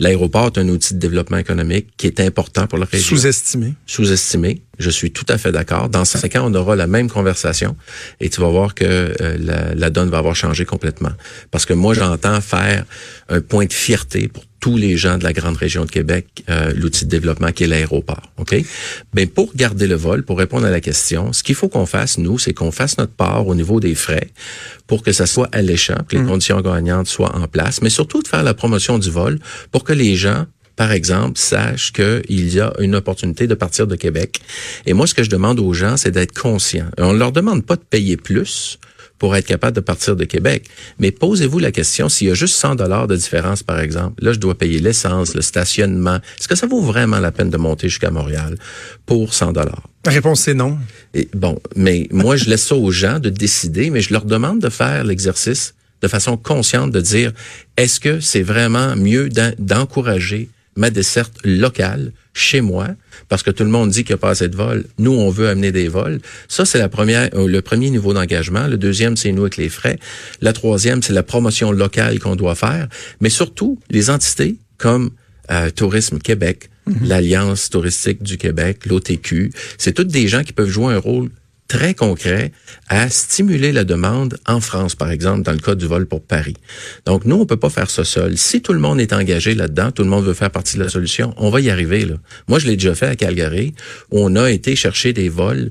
L'aéroport 0.00 0.46
est 0.46 0.58
un 0.58 0.68
outil 0.68 0.94
de 0.94 0.98
développement 0.98 1.36
économique 1.36 1.90
qui 1.96 2.08
est 2.08 2.18
important 2.18 2.66
pour 2.66 2.78
la 2.78 2.86
région 2.86 3.16
Sous-estimé. 3.16 3.74
sous-estimé. 3.86 4.62
Je 4.80 4.90
suis 4.90 5.12
tout 5.12 5.26
à 5.28 5.38
fait 5.38 5.52
d'accord. 5.52 5.88
Dans 5.88 6.04
cinq 6.04 6.34
ans, 6.34 6.50
on 6.50 6.54
aura 6.54 6.74
la 6.74 6.88
même 6.88 7.08
conversation 7.08 7.76
et 8.18 8.30
tu 8.30 8.40
vas 8.40 8.48
voir 8.48 8.74
que 8.74 8.84
euh, 8.84 9.36
la, 9.38 9.76
la 9.76 9.90
donne 9.90 10.10
va 10.10 10.18
avoir 10.18 10.34
changé 10.34 10.64
complètement. 10.64 11.12
Parce 11.52 11.66
que 11.66 11.74
moi, 11.74 11.94
j'entends 11.94 12.40
faire 12.40 12.84
un 13.28 13.40
point 13.40 13.66
de 13.66 13.72
fierté 13.72 14.26
pour 14.26 14.42
tous 14.60 14.76
les 14.76 14.96
gens 14.98 15.16
de 15.18 15.24
la 15.24 15.32
grande 15.32 15.56
région 15.56 15.84
de 15.86 15.90
Québec, 15.90 16.44
euh, 16.50 16.72
l'outil 16.76 17.06
de 17.06 17.10
développement 17.10 17.50
qui 17.50 17.64
est 17.64 17.66
l'aéroport. 17.66 18.30
OK? 18.36 18.54
Ben, 19.14 19.26
pour 19.26 19.54
garder 19.56 19.86
le 19.86 19.94
vol, 20.00 20.24
pour 20.24 20.38
répondre 20.38 20.66
à 20.66 20.70
la 20.70 20.80
question, 20.80 21.32
ce 21.32 21.42
qu'il 21.42 21.54
faut 21.54 21.68
qu'on 21.68 21.86
fasse, 21.86 22.18
nous, 22.18 22.38
c'est 22.38 22.52
qu'on 22.54 22.72
fasse 22.72 22.98
notre 22.98 23.12
part 23.12 23.46
au 23.46 23.54
niveau 23.54 23.78
des 23.78 23.94
frais 23.94 24.28
pour 24.86 25.02
que 25.02 25.12
ça 25.12 25.26
soit 25.26 25.48
alléchant, 25.52 25.98
que 26.08 26.16
les 26.16 26.24
conditions 26.24 26.60
gagnantes 26.60 27.06
soient 27.06 27.36
en 27.36 27.46
place, 27.46 27.82
mais 27.82 27.90
surtout 27.90 28.22
de 28.22 28.28
faire 28.28 28.42
la 28.42 28.54
promotion 28.54 28.98
du 28.98 29.10
vol 29.10 29.38
pour 29.70 29.84
que 29.84 29.92
les 29.92 30.16
gens 30.16 30.46
par 30.80 30.92
exemple, 30.92 31.38
sachent 31.38 31.92
qu'il 31.92 32.54
y 32.54 32.58
a 32.58 32.72
une 32.78 32.94
opportunité 32.94 33.46
de 33.46 33.52
partir 33.52 33.86
de 33.86 33.96
Québec. 33.96 34.40
Et 34.86 34.94
moi, 34.94 35.06
ce 35.06 35.12
que 35.12 35.22
je 35.22 35.28
demande 35.28 35.60
aux 35.60 35.74
gens, 35.74 35.98
c'est 35.98 36.10
d'être 36.10 36.32
conscients. 36.32 36.88
On 36.96 37.12
ne 37.12 37.18
leur 37.18 37.32
demande 37.32 37.66
pas 37.66 37.76
de 37.76 37.82
payer 37.82 38.16
plus 38.16 38.78
pour 39.20 39.36
être 39.36 39.46
capable 39.46 39.76
de 39.76 39.80
partir 39.80 40.16
de 40.16 40.24
Québec. 40.24 40.64
Mais 40.98 41.12
posez-vous 41.12 41.60
la 41.60 41.70
question, 41.70 42.08
s'il 42.08 42.26
y 42.26 42.30
a 42.30 42.34
juste 42.34 42.56
100 42.56 42.74
dollars 42.76 43.06
de 43.06 43.14
différence, 43.14 43.62
par 43.62 43.78
exemple, 43.78 44.24
là, 44.24 44.32
je 44.32 44.38
dois 44.38 44.56
payer 44.56 44.80
l'essence, 44.80 45.34
le 45.34 45.42
stationnement. 45.42 46.16
Est-ce 46.38 46.48
que 46.48 46.56
ça 46.56 46.66
vaut 46.66 46.80
vraiment 46.80 47.20
la 47.20 47.30
peine 47.30 47.50
de 47.50 47.56
monter 47.58 47.88
jusqu'à 47.88 48.10
Montréal 48.10 48.56
pour 49.06 49.34
100 49.34 49.52
dollars? 49.52 49.86
La 50.06 50.12
réponse, 50.12 50.40
c'est 50.40 50.54
non. 50.54 50.78
Et 51.12 51.28
bon, 51.34 51.60
mais 51.76 52.08
moi, 52.10 52.36
je 52.36 52.46
laisse 52.46 52.66
ça 52.66 52.74
aux 52.74 52.90
gens 52.90 53.18
de 53.20 53.28
décider, 53.28 53.90
mais 53.90 54.00
je 54.00 54.12
leur 54.12 54.24
demande 54.24 54.58
de 54.58 54.70
faire 54.70 55.04
l'exercice 55.04 55.74
de 56.00 56.08
façon 56.08 56.38
consciente 56.38 56.90
de 56.90 57.00
dire, 57.02 57.32
est-ce 57.76 58.00
que 58.00 58.20
c'est 58.20 58.40
vraiment 58.42 58.96
mieux 58.96 59.28
d'en- 59.28 59.52
d'encourager 59.58 60.48
ma 60.76 60.90
desserte 60.90 61.34
locale 61.44 62.12
chez 62.32 62.60
moi, 62.60 62.88
parce 63.28 63.42
que 63.42 63.50
tout 63.50 63.64
le 63.64 63.70
monde 63.70 63.90
dit 63.90 64.04
qu'il 64.04 64.14
n'y 64.14 64.18
a 64.18 64.22
pas 64.22 64.30
assez 64.30 64.48
de 64.48 64.56
vols. 64.56 64.84
Nous, 64.98 65.12
on 65.12 65.30
veut 65.30 65.48
amener 65.48 65.72
des 65.72 65.88
vols. 65.88 66.20
Ça, 66.48 66.64
c'est 66.64 66.78
la 66.78 66.88
première, 66.88 67.28
euh, 67.34 67.46
le 67.46 67.60
premier 67.62 67.90
niveau 67.90 68.14
d'engagement. 68.14 68.66
Le 68.66 68.78
deuxième, 68.78 69.16
c'est 69.16 69.32
nous 69.32 69.42
avec 69.42 69.56
les 69.56 69.68
frais. 69.68 69.98
La 70.40 70.52
troisième, 70.52 71.02
c'est 71.02 71.12
la 71.12 71.22
promotion 71.22 71.72
locale 71.72 72.18
qu'on 72.18 72.36
doit 72.36 72.54
faire. 72.54 72.88
Mais 73.20 73.30
surtout, 73.30 73.78
les 73.90 74.10
entités 74.10 74.56
comme 74.78 75.10
euh, 75.50 75.70
Tourisme 75.70 76.18
Québec, 76.18 76.70
l'Alliance 77.02 77.70
touristique 77.70 78.22
du 78.22 78.36
Québec, 78.38 78.86
l'OTQ, 78.86 79.52
c'est 79.78 79.92
toutes 79.92 80.08
des 80.08 80.28
gens 80.28 80.42
qui 80.42 80.52
peuvent 80.52 80.68
jouer 80.68 80.94
un 80.94 80.98
rôle 80.98 81.30
très 81.70 81.94
concret 81.94 82.50
à 82.88 83.08
stimuler 83.08 83.70
la 83.70 83.84
demande 83.84 84.38
en 84.44 84.60
France, 84.60 84.96
par 84.96 85.12
exemple, 85.12 85.42
dans 85.42 85.52
le 85.52 85.58
cas 85.58 85.76
du 85.76 85.86
vol 85.86 86.04
pour 86.04 86.20
Paris. 86.20 86.56
Donc, 87.06 87.24
nous, 87.24 87.36
on 87.36 87.46
peut 87.46 87.56
pas 87.56 87.70
faire 87.70 87.88
ça 87.88 88.02
seul. 88.02 88.36
Si 88.36 88.60
tout 88.60 88.72
le 88.72 88.80
monde 88.80 89.00
est 89.00 89.12
engagé 89.12 89.54
là-dedans, 89.54 89.92
tout 89.92 90.02
le 90.02 90.08
monde 90.08 90.24
veut 90.24 90.34
faire 90.34 90.50
partie 90.50 90.76
de 90.78 90.82
la 90.82 90.88
solution, 90.88 91.32
on 91.36 91.48
va 91.48 91.60
y 91.60 91.70
arriver. 91.70 92.04
Là. 92.04 92.16
Moi, 92.48 92.58
je 92.58 92.66
l'ai 92.66 92.74
déjà 92.76 92.96
fait 92.96 93.06
à 93.06 93.14
Calgary, 93.14 93.72
où 94.10 94.18
on 94.18 94.34
a 94.34 94.50
été 94.50 94.74
chercher 94.74 95.12
des 95.12 95.28
vols 95.28 95.70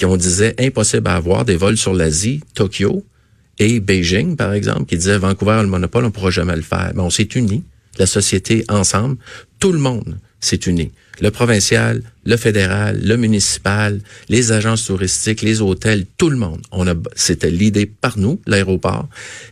qu'on 0.00 0.16
disait 0.16 0.54
impossible 0.60 1.08
à 1.08 1.16
avoir, 1.16 1.44
des 1.44 1.56
vols 1.56 1.76
sur 1.76 1.94
l'Asie, 1.94 2.40
Tokyo, 2.54 3.04
et 3.58 3.80
Beijing, 3.80 4.36
par 4.36 4.52
exemple, 4.52 4.84
qui 4.84 4.96
disait 4.96 5.18
Vancouver 5.18 5.58
le 5.62 5.68
monopole, 5.68 6.04
on 6.04 6.12
pourra 6.12 6.30
jamais 6.30 6.54
le 6.54 6.62
faire. 6.62 6.92
Mais 6.94 7.02
on 7.02 7.10
s'est 7.10 7.28
unis, 7.34 7.64
la 7.98 8.06
société 8.06 8.64
ensemble, 8.68 9.16
tout 9.58 9.72
le 9.72 9.80
monde 9.80 10.20
s'est 10.38 10.60
uni. 10.66 10.92
Le 11.20 11.30
provincial, 11.30 12.02
le 12.24 12.36
fédéral, 12.36 13.00
le 13.02 13.16
municipal, 13.16 14.00
les 14.28 14.52
agences 14.52 14.86
touristiques, 14.86 15.42
les 15.42 15.60
hôtels, 15.60 16.06
tout 16.16 16.30
le 16.30 16.36
monde. 16.36 16.60
On 16.72 16.86
a, 16.86 16.94
c'était 17.14 17.50
l'idée 17.50 17.86
par 17.86 18.18
nous, 18.18 18.40
l'aéroport, 18.46 19.08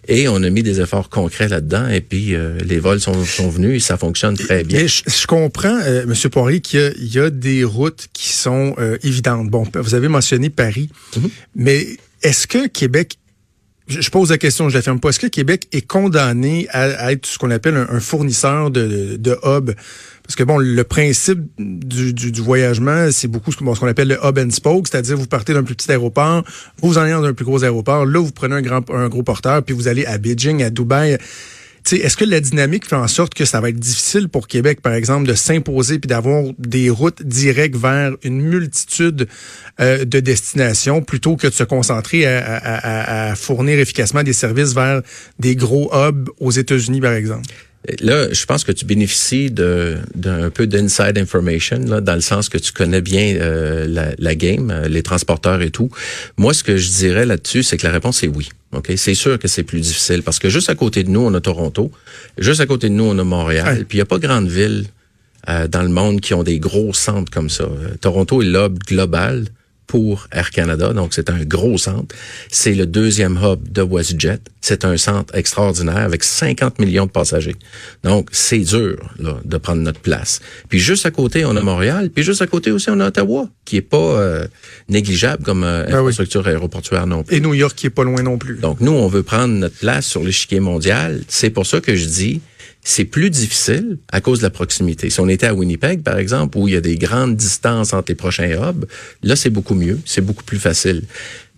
et 0.07 0.29
on 0.29 0.43
a 0.43 0.51
mis 0.51 0.63
des 0.63 0.81
efforts 0.81 1.09
concrets 1.09 1.49
là-dedans. 1.49 1.89
Et 1.89 2.01
puis 2.01 2.35
euh, 2.35 2.59
les 2.65 2.79
vols 2.79 3.01
sont, 3.01 3.25
sont 3.25 3.49
venus 3.49 3.77
et 3.77 3.81
ça 3.81 3.97
fonctionne 3.97 4.37
très 4.37 4.65
bien. 4.65 4.87
je, 4.87 5.03
je, 5.07 5.27
comprends, 5.27 5.79
euh, 5.83 6.07
Monsieur 6.07 6.29
Poirier, 6.31 6.61
qu'il 6.61 6.95
y, 6.99 7.17
y, 7.17 7.19
a 7.19 7.31
des 7.31 7.65
routes 7.65 8.09
qui 8.13 8.33
sont 8.33 8.75
euh, 8.79 8.97
évidentes. 9.03 9.49
Bon, 9.51 9.65
vous 9.75 9.95
avez 9.95 10.09
mentionné 10.09 10.51
Paris, 10.51 10.89
mm 11.17 11.21
-hmm. 11.21 11.31
mais 11.57 11.87
est-ce 12.23 12.47
que 12.47 12.67
Québec 12.69 13.19
je 13.89 14.11
pose 14.11 14.31
la 14.31 14.39
question, 14.39 14.69
je 14.69 14.75
la 14.77 14.83
ferme 14.83 15.01
pas. 15.01 15.09
Est-ce 15.09 15.19
que 15.19 15.27
Québec 15.27 15.67
est 15.73 15.87
condamné 15.87 16.69
à, 16.71 16.83
à 17.07 17.13
être 17.13 17.27
ce 17.27 17.39
qu'on 17.39 17.51
appelle 17.51 17.77
un, 17.77 17.89
un, 17.89 18.01
fournisseur 18.01 18.71
de, 18.71 19.17
de 19.17 19.37
hub? 19.45 19.71
Parce 20.29 20.37
que 20.37 20.45
bon, 20.45 20.59
le 20.59 20.85
principe 20.85 21.41
du, 21.59 22.13
du, 22.13 22.31
du 22.31 22.41
voyagement, 22.43 23.09
c'est 23.11 23.29
beaucoup 23.29 23.51
ce 23.51 23.57
qu'on 23.57 23.87
appelle 23.87 24.09
le 24.09 24.19
hub 24.23 24.39
and 24.39 24.51
spoke, 24.51 24.87
c'est-à-dire 24.87 25.17
vous 25.17 25.27
partez 25.27 25.55
d'un 25.55 25.63
plus 25.63 25.75
petit 25.75 25.91
aéroport, 25.91 26.45
vous 26.83 26.99
en 26.99 27.01
allez 27.01 27.13
dans 27.13 27.25
un 27.25 27.33
plus 27.33 27.47
gros 27.47 27.65
aéroport, 27.65 28.05
là 28.05 28.21
vous 28.21 28.31
prenez 28.31 28.55
un 28.55 28.61
grand 28.61 28.91
un 28.91 29.09
gros 29.09 29.23
porteur, 29.23 29.63
puis 29.63 29.75
vous 29.75 29.89
allez 29.89 30.05
à 30.05 30.19
Beijing, 30.19 30.63
à 30.63 30.69
Dubaï. 30.69 31.17
Est-ce 31.91 32.19
que 32.19 32.27
la 32.27 32.41
dynamique 32.41 32.87
fait 32.87 32.97
en 32.97 33.09
sorte 33.09 33.33
que 33.33 33.47
ça 33.47 33.63
va 33.63 33.71
être 33.71 33.79
difficile 33.79 34.29
pour 34.29 34.49
Québec, 34.49 34.83
par 34.83 34.93
exemple, 34.93 35.27
de 35.27 35.33
s'imposer 35.33 35.99
puis 35.99 36.09
d'avoir 36.09 36.45
des 36.59 36.91
routes 36.91 37.23
directes 37.23 37.77
vers 37.77 38.13
une 38.23 38.43
multitude 38.43 39.29
euh, 39.81 40.05
de 40.05 40.21
destinations 40.21 41.01
plutôt 41.01 41.37
que 41.37 41.47
de 41.47 41.55
se 41.55 41.65
concentrer 41.65 42.27
à, 42.27 42.57
à, 42.57 43.31
à, 43.31 43.35
fournir 43.35 43.79
efficacement 43.79 44.23
des 44.23 44.35
services 44.35 44.75
vers 44.75 45.01
des 45.39 45.57
gros 45.57 45.91
hubs 45.95 46.29
aux 46.39 46.51
États-Unis, 46.51 47.01
par 47.01 47.15
exemple? 47.15 47.47
Là, 48.01 48.33
je 48.33 48.45
pense 48.45 48.65
que 48.65 48.73
tu 48.73 48.85
bénéficies 48.85 49.51
d'un 49.51 50.51
peu 50.51 50.67
d'inside 50.67 51.17
information, 51.17 51.79
là, 51.87 52.01
dans 52.01 52.15
le 52.15 52.21
sens 52.21 52.49
que 52.49 52.59
tu 52.59 52.73
connais 52.73 53.01
bien 53.01 53.37
euh, 53.37 53.87
la, 53.89 54.11
la, 54.19 54.35
game, 54.35 54.71
euh, 54.71 54.89
les 54.89 55.03
transporteurs 55.03 55.63
et 55.63 55.71
tout. 55.71 55.91
Moi, 56.37 56.55
ce 56.55 56.63
que 56.63 56.77
je 56.77 56.91
dirais 56.91 57.27
là-dessus, 57.27 57.63
c'est 57.63 57.77
que 57.77 57.87
la 57.87 57.93
réponse 57.93 58.23
est 58.23 58.29
oui. 58.29 58.51
Ok, 58.73 58.93
c'est 58.97 59.15
sûr 59.15 59.39
que 59.39 59.49
c'est 59.49 59.63
plus 59.63 59.81
difficile 59.81 60.23
parce 60.23 60.39
que 60.39 60.51
juste 60.51 60.69
à 60.69 60.75
côté 60.75 61.03
de 61.03 61.09
nous, 61.09 61.21
on 61.21 61.33
a 61.33 61.41
Toronto, 61.41 61.91
juste 62.37 62.61
à 62.61 62.67
côté 62.67 62.91
de 62.91 62.95
nous, 62.95 63.05
on 63.05 63.19
a 63.19 63.25
Montréal, 63.25 63.79
ouais. 63.79 63.85
puis 63.85 63.97
il 63.97 64.01
y 64.01 64.03
a 64.03 64.07
pas 64.07 64.19
grande 64.19 64.49
ville 64.49 64.85
euh, 65.49 65.67
dans 65.69 65.83
le 65.83 65.89
monde 65.89 66.21
qui 66.21 66.35
ont 66.35 66.43
des 66.43 66.59
gros 66.59 66.93
centres 66.93 67.33
comme 67.33 67.49
ça. 67.49 67.67
Toronto 68.03 68.43
est 68.43 68.45
l'hub 68.45 68.79
global 68.87 69.47
pour 69.89 70.29
Air 70.31 70.51
Canada, 70.51 70.93
donc 70.93 71.15
c'est 71.15 71.31
un 71.31 71.43
gros 71.45 71.79
centre. 71.79 72.15
C'est 72.51 72.75
le 72.75 72.87
deuxième 72.87 73.41
hub 73.43 73.73
de 73.73 73.83
WestJet. 73.83 74.39
C'est 74.61 74.85
un 74.85 74.97
centre 74.99 75.35
extraordinaire 75.35 75.97
avec 75.97 76.23
50 76.23 76.79
millions 76.79 77.07
de 77.07 77.11
passagers. 77.11 77.57
Donc 78.05 78.29
c'est 78.31 78.59
dur 78.59 78.99
là, 79.19 79.39
de 79.45 79.57
prendre 79.57 79.81
notre 79.81 80.01
place. 80.01 80.41
Puis 80.69 80.79
juste 80.79 81.07
à 81.07 81.11
côté, 81.11 81.45
on 81.47 81.57
a 81.57 81.63
Montréal, 81.63 82.11
puis 82.15 82.23
juste 82.23 82.43
à 82.43 82.47
côté 82.47 82.71
aussi, 82.71 82.91
on 82.91 83.01
a 83.01 83.09
Ottawa, 83.09 83.49
qui 83.65 83.79
est 83.79 83.83
pas 83.83 83.97
euh, 83.97 84.47
négligeable 84.89 85.43
comme 85.43 85.65
euh, 85.65 85.85
ben 85.85 85.97
infrastructure 85.97 86.43
oui. 86.45 86.51
aéroportuaire 86.51 87.07
non 87.07 87.23
plus. 87.25 87.37
Et 87.37 87.41
New 87.41 87.55
York 87.55 87.75
qui 87.75 87.87
est 87.87 87.91
pas 87.91 88.05
loin 88.05 88.23
non 88.23 88.37
plus. 88.37 88.59
Donc 88.59 88.81
nous, 88.81 88.93
on 88.93 89.09
veut 89.09 89.23
prendre 89.23 89.55
notre 89.55 89.77
place 89.77 90.05
sur 90.05 90.23
l'échiquier 90.23 90.61
mondial. 90.61 91.23
C'est 91.29 91.51
pour 91.51 91.67
ça 91.67 91.81
que 91.81 91.97
je 91.97 92.05
dis 92.05 92.43
c'est 92.83 93.05
plus 93.05 93.31
difficile 93.31 93.99
à 94.11 94.21
cause 94.21 94.39
de 94.39 94.45
la 94.45 94.51
proximité. 94.51 95.11
Si 95.11 95.21
on 95.21 95.29
était 95.29 95.47
à 95.47 95.55
Winnipeg, 95.55 96.03
par 96.03 96.19
exemple, 96.19 96.59
où 96.59 96.69
il 96.69 96.75
y 96.75 96.77
a 96.77 96.81
des 96.81 96.97
grandes 96.97 97.37
distances 97.37 97.93
entre 97.93 98.11
les 98.11 98.15
prochains 98.15 98.51
hubs, 98.51 98.87
là, 99.23 99.37
c'est 99.37 99.51
beaucoup 99.51 99.75
mieux, 99.75 100.01
c'est 100.05 100.21
beaucoup 100.21 100.45
plus 100.45 100.59
facile. 100.59 101.05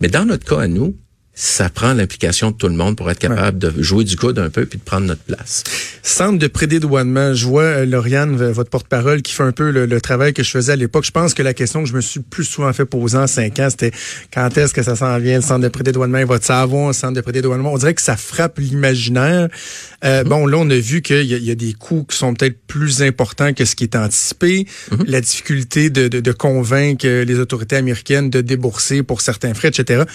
Mais 0.01 0.07
dans 0.07 0.25
notre 0.25 0.45
cas 0.45 0.61
à 0.61 0.67
nous, 0.67 0.95
ça 1.43 1.69
prend 1.69 1.95
l'implication 1.95 2.51
de 2.51 2.55
tout 2.55 2.67
le 2.67 2.75
monde 2.75 2.95
pour 2.95 3.09
être 3.09 3.17
capable 3.17 3.65
ouais. 3.65 3.73
de 3.73 3.81
jouer 3.81 4.03
du 4.03 4.15
coude 4.15 4.37
un 4.37 4.51
peu 4.51 4.67
puis 4.67 4.77
de 4.77 4.83
prendre 4.83 5.07
notre 5.07 5.23
place. 5.23 5.63
Centre 6.03 6.37
de 6.37 6.45
prédédouanement, 6.45 7.33
je 7.33 7.47
vois 7.47 7.63
euh, 7.63 7.85
Lauriane, 7.87 8.35
votre 8.35 8.69
porte-parole, 8.69 9.23
qui 9.23 9.33
fait 9.33 9.41
un 9.41 9.51
peu 9.51 9.71
le, 9.71 9.87
le, 9.87 10.01
travail 10.01 10.33
que 10.33 10.43
je 10.43 10.51
faisais 10.51 10.73
à 10.73 10.75
l'époque. 10.75 11.03
Je 11.03 11.09
pense 11.09 11.33
que 11.33 11.41
la 11.41 11.55
question 11.55 11.81
que 11.81 11.89
je 11.89 11.95
me 11.95 12.01
suis 12.01 12.19
plus 12.19 12.43
souvent 12.43 12.71
fait 12.73 12.85
poser 12.85 13.17
en 13.17 13.25
cinq 13.25 13.57
ans, 13.57 13.69
c'était 13.71 13.89
quand 14.31 14.55
est-ce 14.55 14.71
que 14.71 14.83
ça 14.83 14.95
s'en 14.95 15.17
vient, 15.17 15.37
le 15.37 15.41
centre 15.41 15.61
de 15.61 15.67
prédédouanement, 15.69 16.23
votre 16.25 16.45
savoir, 16.45 16.89
le 16.89 16.93
centre 16.93 17.13
de 17.15 17.21
prédédouanement? 17.21 17.73
On 17.73 17.77
dirait 17.79 17.95
que 17.95 18.03
ça 18.03 18.17
frappe 18.17 18.59
l'imaginaire. 18.59 19.47
Euh, 20.03 20.21
mm 20.21 20.27
-hmm. 20.27 20.29
Bon, 20.29 20.45
là, 20.45 20.57
on 20.59 20.69
a 20.69 20.77
vu 20.77 21.01
qu'il 21.01 21.23
y, 21.23 21.47
y, 21.47 21.51
a 21.51 21.55
des 21.55 21.73
coûts 21.73 22.05
qui 22.07 22.17
sont 22.17 22.35
peut-être 22.35 22.59
plus 22.67 23.01
importants 23.01 23.51
que 23.55 23.65
ce 23.65 23.75
qui 23.75 23.85
est 23.85 23.95
anticipé. 23.95 24.67
Mm 24.91 24.95
-hmm. 24.95 25.09
La 25.09 25.21
difficulté 25.21 25.89
de, 25.89 26.07
de, 26.07 26.19
de 26.21 26.33
convaincre 26.33 27.07
les 27.07 27.37
autorités 27.39 27.77
américaines 27.77 28.29
de 28.29 28.41
débourser 28.41 29.01
pour 29.01 29.21
certains 29.21 29.55
frais, 29.55 29.69
etc 29.69 30.05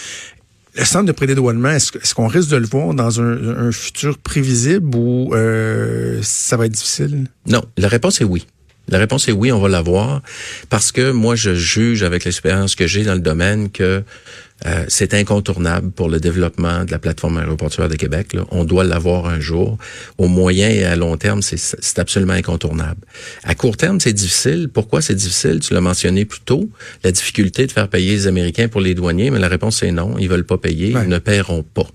le 0.77 0.85
centre 0.85 1.07
de 1.07 1.13
prédédouanement, 1.13 1.71
est-ce, 1.71 1.97
est 1.97 2.15
qu'on 2.15 2.27
risque 2.27 2.51
de 2.51 2.57
le 2.57 2.67
voir 2.67 2.95
dans 2.95 3.21
un, 3.21 3.69
un 3.69 3.73
futur 3.73 4.19
prévisible 4.19 4.97
ou 4.97 5.35
euh, 5.35 6.21
ça 6.23 6.57
va 6.57 6.67
être 6.67 6.73
difficile? 6.73 7.27
Non, 7.47 7.63
la 7.77 7.89
réponse 7.89 8.21
est 8.21 8.25
oui. 8.25 8.47
La 8.89 8.99
réponse 8.99 9.29
est 9.29 9.33
oui, 9.33 9.53
on 9.53 9.61
va 9.61 9.69
l'avoir 9.69 10.23
parce 10.71 10.93
que 10.93 11.11
moi, 11.11 11.35
je 11.35 11.55
juge 11.55 12.03
avec 12.03 12.25
l'expérience 12.25 12.75
que 12.75 12.87
j'ai 12.87 13.05
dans 13.05 13.15
le 13.15 13.21
domaine 13.21 13.71
que 13.71 14.03
euh, 14.65 14.87
c'est 14.89 15.13
incontournable 15.13 15.91
pour 15.91 16.09
le 16.09 16.19
développement 16.19 16.85
de 16.85 16.91
la 16.91 16.99
plateforme 16.99 17.37
aéroportuaire 17.37 17.91
de 17.91 17.97
Québec. 17.97 18.33
Là. 18.33 18.47
On 18.51 18.65
doit 18.65 18.85
l'avoir 18.85 19.27
un 19.27 19.39
jour. 19.39 19.77
Au 20.17 20.29
moyen 20.29 20.71
et 20.71 20.85
à 20.85 20.97
long 20.97 21.17
terme, 21.19 21.43
c'est 21.43 21.99
absolument 21.99 22.33
incontournable. 22.33 23.01
À 23.45 23.55
court 23.55 23.77
terme, 23.77 24.01
c'est 24.01 24.15
difficile. 24.15 24.71
Pourquoi 24.73 25.03
c'est 25.03 25.15
difficile? 25.15 25.61
Tu 25.61 25.75
l'as 25.75 25.83
mentionné 25.83 26.25
plus 26.25 26.41
tôt. 26.41 26.71
La 27.05 27.13
difficulté 27.13 27.67
de 27.67 27.73
faire 27.73 27.89
payer 27.89 28.13
les 28.13 28.27
Américains 28.27 28.69
pour 28.69 28.81
les 28.81 28.95
douaniers, 28.95 29.31
mais 29.31 29.39
la 29.39 29.49
réponse 29.49 29.83
est 29.83 29.93
non. 29.93 30.17
Ils 30.19 30.29
veulent 30.29 30.47
pas 30.47 30.59
payer. 30.59 30.95
Ouais. 30.95 31.03
Ils 31.05 31.11
ne 31.11 31.19
paieront 31.19 31.63
pas. 31.63 31.87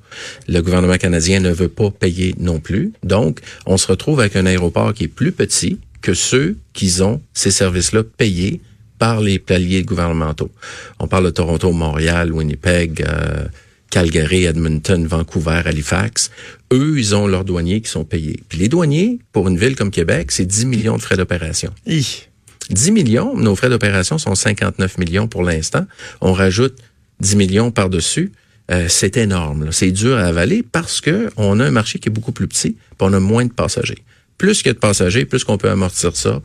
Le 0.47 0.61
gouvernement 0.61 0.97
canadien 0.97 1.39
ne 1.39 1.51
veut 1.51 1.69
pas 1.69 1.89
payer 1.89 2.35
non 2.37 2.59
plus. 2.59 2.93
Donc, 3.03 3.39
on 3.65 3.77
se 3.77 3.87
retrouve 3.87 4.19
avec 4.19 4.35
un 4.35 4.45
aéroport 4.45 4.93
qui 4.93 5.05
est 5.05 5.07
plus 5.07 5.31
petit, 5.31 5.79
que 6.01 6.13
ceux 6.13 6.57
qui 6.73 7.01
ont 7.01 7.21
ces 7.33 7.51
services-là 7.51 8.03
payés 8.03 8.61
par 9.01 9.19
les 9.19 9.39
paliers 9.39 9.83
gouvernementaux. 9.83 10.51
On 10.99 11.07
parle 11.07 11.25
de 11.25 11.31
Toronto, 11.31 11.71
Montréal, 11.71 12.31
Winnipeg, 12.31 13.03
euh, 13.07 13.45
Calgary, 13.89 14.45
Edmonton, 14.45 15.05
Vancouver, 15.07 15.63
Halifax. 15.65 16.29
Eux, 16.71 16.99
ils 16.99 17.15
ont 17.15 17.25
leurs 17.25 17.43
douaniers 17.43 17.81
qui 17.81 17.89
sont 17.89 18.05
payés. 18.05 18.39
Puis 18.47 18.59
les 18.59 18.69
douaniers, 18.69 19.19
pour 19.31 19.47
une 19.47 19.57
ville 19.57 19.75
comme 19.75 19.89
Québec, 19.89 20.31
c'est 20.31 20.45
10 20.45 20.65
millions 20.65 20.97
de 20.97 21.01
frais 21.01 21.17
d'opération. 21.17 21.73
10 22.69 22.91
millions, 22.91 23.35
nos 23.35 23.55
frais 23.55 23.69
d'opération 23.69 24.17
sont 24.17 24.35
59 24.35 24.97
millions 24.99 25.27
pour 25.27 25.43
l'instant. 25.43 25.85
On 26.21 26.31
rajoute 26.31 26.77
10 27.21 27.35
millions 27.37 27.71
par-dessus. 27.71 28.31
Euh, 28.69 28.85
c'est 28.87 29.17
énorme. 29.17 29.71
C'est 29.71 29.91
dur 29.91 30.15
à 30.15 30.25
avaler 30.25 30.63
parce 30.63 31.01
que 31.01 31.29
on 31.37 31.59
a 31.59 31.65
un 31.65 31.71
marché 31.71 31.99
qui 31.99 32.09
est 32.09 32.11
beaucoup 32.11 32.31
plus 32.31 32.47
petit, 32.47 32.71
puis 32.71 32.97
on 32.99 33.13
a 33.13 33.19
moins 33.19 33.45
de 33.45 33.51
passagers 33.51 34.03
plus 34.41 34.57
qu'il 34.57 34.67
y 34.67 34.69
a 34.71 34.73
de 34.73 34.79
passagers, 34.79 35.25
plus 35.25 35.43
qu'on 35.43 35.59
peut 35.59 35.69
amortir 35.69 36.15
ça 36.15 36.41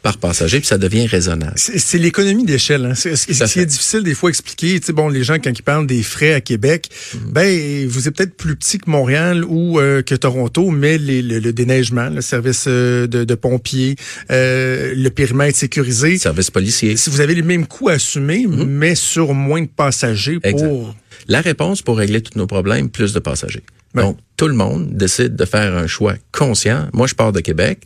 par 0.00 0.18
passager, 0.18 0.58
puis 0.58 0.66
ça 0.66 0.78
devient 0.78 1.06
raisonnable. 1.06 1.52
C'est 1.56 1.98
l'économie 1.98 2.44
d'échelle. 2.44 2.84
Hein. 2.86 2.94
C'est 2.96 3.14
ce 3.16 3.26
qui 3.52 3.60
est 3.60 3.66
difficile 3.66 4.02
des 4.02 4.14
fois 4.14 4.30
à 4.30 4.32
expliquer. 4.32 4.78
Tu 4.80 4.86
sais, 4.86 4.92
bon, 4.92 5.08
les 5.08 5.22
gens, 5.22 5.36
quand 5.42 5.56
ils 5.56 5.62
parlent 5.62 5.86
des 5.86 6.02
frais 6.02 6.34
à 6.34 6.40
Québec, 6.40 6.88
mm 6.88 7.18
-hmm. 7.18 7.32
ben 7.32 7.88
vous 7.88 8.08
êtes 8.08 8.16
peut-être 8.16 8.36
plus 8.36 8.56
petit 8.56 8.78
que 8.78 8.90
Montréal 8.90 9.44
ou 9.44 9.78
euh, 9.78 10.02
que 10.02 10.16
Toronto, 10.16 10.70
mais 10.70 10.98
les, 10.98 11.22
le, 11.22 11.38
le, 11.38 11.52
déneigement, 11.52 12.08
le 12.18 12.20
service 12.20 12.64
euh, 12.66 13.06
de, 13.06 13.20
de, 13.24 13.36
pompiers, 13.36 13.94
euh, 14.30 14.92
le 15.06 15.10
périmètre 15.10 15.56
sécurisé. 15.64 16.18
Service 16.18 16.50
policier. 16.50 16.96
Si 16.96 17.06
vous 17.12 17.20
avez 17.20 17.34
les 17.40 17.46
mêmes 17.52 17.66
coûts 17.72 17.88
à 17.88 17.94
assumer, 18.00 18.40
mm 18.46 18.52
-hmm. 18.54 18.66
mais 18.80 18.94
sur 18.96 19.26
moins 19.34 19.62
de 19.68 19.72
passagers 19.84 20.38
pour... 20.50 20.94
La 21.28 21.40
réponse 21.40 21.82
pour 21.82 21.98
régler 21.98 22.22
tous 22.22 22.38
nos 22.38 22.46
problèmes, 22.46 22.88
plus 22.90 23.12
de 23.12 23.18
passagers. 23.18 23.62
Ouais. 23.94 24.02
Donc, 24.02 24.18
tout 24.36 24.48
le 24.48 24.54
monde 24.54 24.96
décide 24.96 25.36
de 25.36 25.44
faire 25.44 25.76
un 25.76 25.86
choix 25.86 26.14
conscient. 26.32 26.88
Moi, 26.92 27.06
je 27.06 27.14
pars 27.14 27.32
de 27.32 27.40
Québec. 27.40 27.80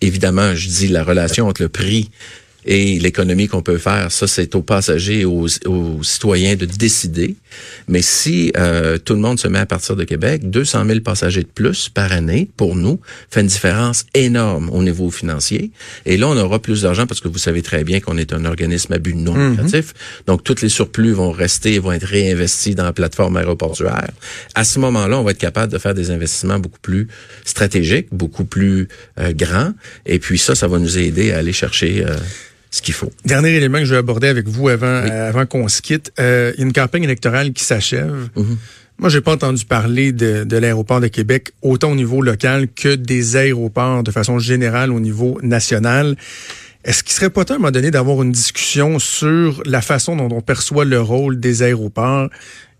Évidemment, 0.00 0.54
je 0.54 0.68
dis 0.68 0.88
la 0.88 1.04
relation 1.04 1.48
entre 1.48 1.62
le 1.62 1.68
prix 1.68 2.10
et 2.64 2.98
l'économie 3.00 3.48
qu'on 3.48 3.62
peut 3.62 3.78
faire, 3.78 4.12
ça, 4.12 4.26
c'est 4.26 4.54
aux 4.54 4.62
passagers 4.62 5.20
et 5.20 5.24
aux, 5.24 5.46
aux, 5.66 6.02
citoyens 6.02 6.54
de 6.54 6.64
décider. 6.64 7.34
Mais 7.88 8.02
si 8.02 8.52
euh, 8.56 8.98
tout 8.98 9.14
le 9.14 9.20
monde 9.20 9.38
se 9.38 9.48
met 9.48 9.58
à 9.58 9.66
partir 9.66 9.96
de 9.96 10.04
Québec, 10.04 10.48
200 10.48 10.86
000 10.86 11.00
passagers 11.00 11.42
de 11.42 11.48
plus 11.48 11.88
par 11.88 12.12
année, 12.12 12.48
pour 12.56 12.76
nous, 12.76 13.00
fait 13.30 13.40
une 13.40 13.48
différence 13.48 14.06
énorme 14.14 14.70
au 14.70 14.82
niveau 14.82 15.10
financier. 15.10 15.72
Et 16.06 16.16
là, 16.16 16.28
on 16.28 16.36
aura 16.36 16.60
plus 16.60 16.82
d'argent 16.82 17.06
parce 17.06 17.20
que 17.20 17.28
vous 17.28 17.38
savez 17.38 17.62
très 17.62 17.82
bien 17.82 18.00
qu'on 18.00 18.16
est 18.16 18.32
un 18.32 18.44
organisme 18.44 18.92
à 18.92 18.98
but 18.98 19.14
non 19.14 19.34
lucratif. 19.34 19.86
Mm 19.86 19.90
-hmm. 19.90 20.26
Donc, 20.28 20.44
tous 20.44 20.62
les 20.62 20.68
surplus 20.68 21.12
vont 21.12 21.32
rester 21.32 21.74
et 21.74 21.78
vont 21.80 21.92
être 21.92 22.06
réinvestis 22.06 22.74
dans 22.74 22.84
la 22.84 22.92
plateforme 22.92 23.36
aéroportuaire. 23.36 24.10
À 24.54 24.64
ce 24.64 24.78
moment-là, 24.78 25.18
on 25.18 25.24
va 25.24 25.32
être 25.32 25.38
capable 25.38 25.72
de 25.72 25.78
faire 25.78 25.94
des 25.94 26.10
investissements 26.10 26.60
beaucoup 26.60 26.80
plus 26.80 27.08
stratégiques, 27.44 28.08
beaucoup 28.12 28.44
plus 28.44 28.88
euh, 29.18 29.32
grands. 29.32 29.72
Et 30.06 30.18
puis 30.18 30.38
ça, 30.38 30.54
ça 30.54 30.68
va 30.68 30.78
nous 30.78 30.96
aider 30.96 31.32
à 31.32 31.38
aller 31.38 31.52
chercher... 31.52 32.04
Euh, 32.06 32.16
ce 32.72 32.82
qu'il 32.82 32.94
faut. 32.94 33.12
Dernier 33.24 33.50
élément 33.50 33.78
que 33.78 33.84
je 33.84 33.92
vais 33.92 33.98
aborder 33.98 34.26
avec 34.26 34.48
vous 34.48 34.68
avant, 34.68 35.02
oui. 35.04 35.10
euh, 35.10 35.28
avant 35.28 35.46
qu'on 35.46 35.68
se 35.68 35.80
quitte. 35.80 36.10
Euh, 36.18 36.52
il 36.56 36.60
y 36.60 36.62
a 36.64 36.66
une 36.66 36.72
campagne 36.72 37.04
électorale 37.04 37.52
qui 37.52 37.62
s'achève. 37.62 38.30
Mm 38.34 38.42
-hmm. 38.42 38.56
Moi, 38.98 39.08
j'ai 39.10 39.20
pas 39.20 39.32
entendu 39.32 39.64
parler 39.64 40.12
de, 40.12 40.44
de 40.44 40.56
l'aéroport 40.56 41.00
de 41.00 41.08
Québec 41.08 41.52
autant 41.60 41.92
au 41.92 41.94
niveau 41.94 42.22
local 42.22 42.68
que 42.82 42.94
des 42.94 43.36
aéroports 43.36 44.02
de 44.02 44.10
façon 44.10 44.38
générale 44.38 44.90
au 44.92 45.00
niveau 45.00 45.38
national. 45.42 46.16
Est-ce 46.84 47.02
qu'il 47.04 47.12
serait 47.12 47.30
pas 47.30 47.44
temps 47.44 47.54
à 47.54 47.56
un 47.56 47.60
moment 47.60 47.70
donné 47.78 47.90
d'avoir 47.90 48.22
une 48.22 48.32
discussion 48.32 48.98
sur 48.98 49.62
la 49.66 49.82
façon 49.82 50.16
dont 50.16 50.30
on 50.30 50.40
perçoit 50.40 50.84
le 50.84 51.00
rôle 51.00 51.40
des 51.40 51.62
aéroports? 51.62 52.28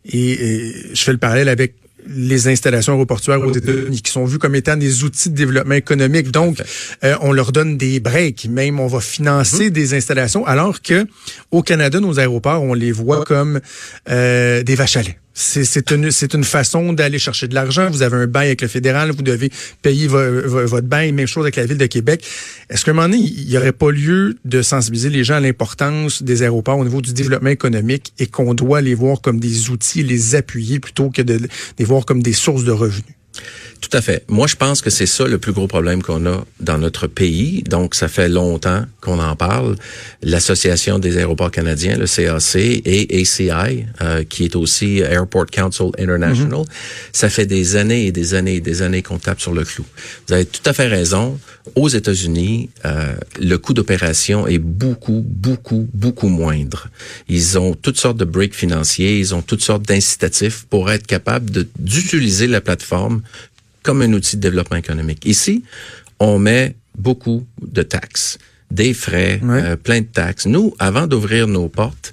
Et, 0.04 0.32
et 0.32 0.72
je 0.94 1.02
fais 1.04 1.12
le 1.12 1.18
parallèle 1.18 1.48
avec 1.48 1.74
les 2.06 2.48
installations 2.48 2.92
aéroportuaires 2.92 3.40
aux 3.40 3.52
États-Unis, 3.52 4.02
qui 4.02 4.10
sont 4.10 4.24
vues 4.24 4.38
comme 4.38 4.54
étant 4.54 4.76
des 4.76 5.04
outils 5.04 5.30
de 5.30 5.36
développement 5.36 5.74
économique. 5.74 6.30
Donc, 6.30 6.62
euh, 7.04 7.14
on 7.20 7.32
leur 7.32 7.52
donne 7.52 7.76
des 7.76 8.00
breaks, 8.00 8.48
même 8.50 8.80
on 8.80 8.86
va 8.86 9.00
financer 9.00 9.62
Mm-hmm. 9.62 9.70
des 9.70 9.94
installations, 9.94 10.46
alors 10.46 10.82
que 10.82 11.06
au 11.50 11.62
Canada, 11.62 12.00
nos 12.00 12.18
aéroports, 12.18 12.62
on 12.62 12.74
les 12.74 12.92
voit 12.92 13.24
comme 13.24 13.60
euh, 14.08 14.62
des 14.62 14.74
vaches 14.74 14.96
à 14.96 15.02
lait. 15.02 15.18
C'est 15.34 15.90
une, 15.90 16.10
une 16.34 16.44
façon 16.44 16.92
d'aller 16.92 17.18
chercher 17.18 17.48
de 17.48 17.54
l'argent. 17.54 17.88
Vous 17.90 18.02
avez 18.02 18.16
un 18.16 18.26
bail 18.26 18.48
avec 18.48 18.60
le 18.62 18.68
fédéral, 18.68 19.10
vous 19.12 19.22
devez 19.22 19.50
payer 19.80 20.06
vo- 20.06 20.18
vo- 20.46 20.66
votre 20.66 20.86
bail. 20.86 21.12
Même 21.12 21.26
chose 21.26 21.44
avec 21.44 21.56
la 21.56 21.64
ville 21.66 21.78
de 21.78 21.86
Québec. 21.86 22.24
Est-ce 22.68 22.84
qu'à 22.84 22.90
un 22.90 22.94
moment 22.94 23.08
donné, 23.08 23.22
il 23.22 23.46
n'y 23.46 23.56
aurait 23.56 23.72
pas 23.72 23.90
lieu 23.90 24.36
de 24.44 24.62
sensibiliser 24.62 25.08
les 25.10 25.24
gens 25.24 25.34
à 25.36 25.40
l'importance 25.40 26.22
des 26.22 26.42
aéroports 26.42 26.78
au 26.78 26.84
niveau 26.84 27.00
du 27.00 27.12
développement 27.12 27.50
économique 27.50 28.12
et 28.18 28.26
qu'on 28.26 28.54
doit 28.54 28.80
les 28.82 28.94
voir 28.94 29.20
comme 29.20 29.40
des 29.40 29.70
outils, 29.70 30.02
les 30.02 30.34
appuyer 30.34 30.80
plutôt 30.80 31.08
que 31.10 31.22
de 31.22 31.40
les 31.78 31.84
voir 31.84 32.04
comme 32.04 32.22
des 32.22 32.32
sources 32.34 32.64
de 32.64 32.72
revenus? 32.72 33.14
Tout 33.80 33.98
à 33.98 34.00
fait. 34.00 34.24
Moi, 34.28 34.46
je 34.46 34.56
pense 34.56 34.80
que 34.80 34.90
c'est 34.90 35.06
ça 35.06 35.26
le 35.26 35.38
plus 35.38 35.52
gros 35.52 35.66
problème 35.66 36.02
qu'on 36.02 36.24
a 36.26 36.44
dans 36.60 36.78
notre 36.78 37.08
pays. 37.08 37.62
Donc, 37.64 37.94
ça 37.94 38.08
fait 38.08 38.28
longtemps 38.28 38.84
qu'on 39.00 39.18
en 39.18 39.34
parle. 39.36 39.76
L'Association 40.22 40.98
des 40.98 41.18
aéroports 41.18 41.50
canadiens, 41.50 41.96
le 41.96 42.06
CAC, 42.06 42.56
et 42.84 43.20
ACI, 43.20 43.84
euh, 44.00 44.24
qui 44.24 44.44
est 44.44 44.56
aussi 44.56 44.98
Airport 44.98 45.46
Council 45.46 45.90
International, 45.98 46.64
ça 47.12 47.28
fait 47.28 47.44
des 47.46 47.76
années 47.76 48.06
et 48.06 48.12
des 48.12 48.34
années 48.34 48.56
et 48.56 48.60
des 48.60 48.82
années 48.82 49.02
qu'on 49.02 49.18
tape 49.18 49.40
sur 49.40 49.52
le 49.52 49.64
clou. 49.64 49.84
Vous 50.28 50.34
avez 50.34 50.46
tout 50.46 50.62
à 50.64 50.72
fait 50.72 50.86
raison. 50.86 51.38
Aux 51.76 51.88
États-Unis, 51.88 52.70
euh, 52.84 53.14
le 53.40 53.56
coût 53.56 53.72
d'opération 53.72 54.48
est 54.48 54.58
beaucoup, 54.58 55.24
beaucoup, 55.24 55.88
beaucoup 55.94 56.28
moindre. 56.28 56.88
Ils 57.28 57.56
ont 57.56 57.74
toutes 57.74 57.98
sortes 57.98 58.16
de 58.16 58.24
breaks 58.24 58.54
financiers, 58.54 59.18
ils 59.18 59.34
ont 59.34 59.42
toutes 59.42 59.62
sortes 59.62 59.82
d'incitatifs 59.82 60.66
pour 60.68 60.90
être 60.90 61.06
capables 61.06 61.66
d'utiliser 61.78 62.48
la 62.48 62.60
plateforme 62.60 63.22
comme 63.82 64.02
un 64.02 64.12
outil 64.12 64.36
de 64.36 64.40
développement 64.42 64.76
économique. 64.76 65.24
Ici, 65.24 65.62
on 66.20 66.38
met 66.38 66.76
beaucoup 66.96 67.46
de 67.66 67.82
taxes, 67.82 68.38
des 68.70 68.94
frais, 68.94 69.40
euh, 69.42 69.76
plein 69.76 70.00
de 70.00 70.06
taxes. 70.06 70.46
Nous, 70.46 70.74
avant 70.78 71.06
d'ouvrir 71.06 71.46
nos 71.48 71.68
portes, 71.68 72.12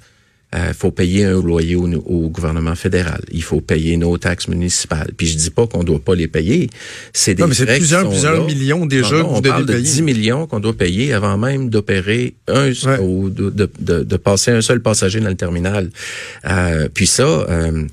il 0.52 0.74
faut 0.74 0.90
payer 0.90 1.26
un 1.26 1.40
loyer 1.40 1.76
au, 1.76 1.86
au 2.06 2.28
gouvernement 2.28 2.74
fédéral. 2.74 3.20
Il 3.30 3.44
faut 3.44 3.60
payer 3.60 3.96
nos 3.96 4.18
taxes 4.18 4.48
municipales. 4.48 5.12
Puis 5.16 5.28
je 5.28 5.36
dis 5.36 5.50
pas 5.50 5.68
qu'on 5.68 5.84
doit 5.84 6.00
pas 6.00 6.16
les 6.16 6.26
payer. 6.26 6.68
C'est 7.12 7.36
des 7.36 7.42
Non, 7.42 7.48
mais 7.48 7.54
c'est 7.54 7.66
frais 7.66 7.76
plusieurs- 7.78 8.08
plusieurs 8.08 8.40
là. 8.40 8.44
millions 8.46 8.84
déjà 8.84 9.10
Pardon, 9.10 9.22
que 9.26 9.28
vous 9.30 9.36
on 9.36 9.40
devez 9.42 9.50
parle 9.50 9.66
de 9.66 9.72
payer. 9.74 9.84
10 9.84 10.02
millions 10.02 10.46
qu'on 10.48 10.58
doit 10.58 10.72
payer 10.76 11.12
avant 11.12 11.38
même 11.38 11.70
d'opérer 11.70 12.34
un 12.48 12.64
Ouais. 12.70 12.98
ou 13.00 13.30
de, 13.30 13.48
de, 13.50 13.70
de- 13.78 14.02
de 14.02 14.16
passer 14.16 14.50
un 14.50 14.60
seul 14.60 14.80
passager 14.82 15.20
dans 15.20 15.28
le 15.28 15.36
terminal. 15.36 15.88
Euh, 16.46 16.88
puis 16.92 17.06
ça, 17.06 17.22
euh, 17.22 17.86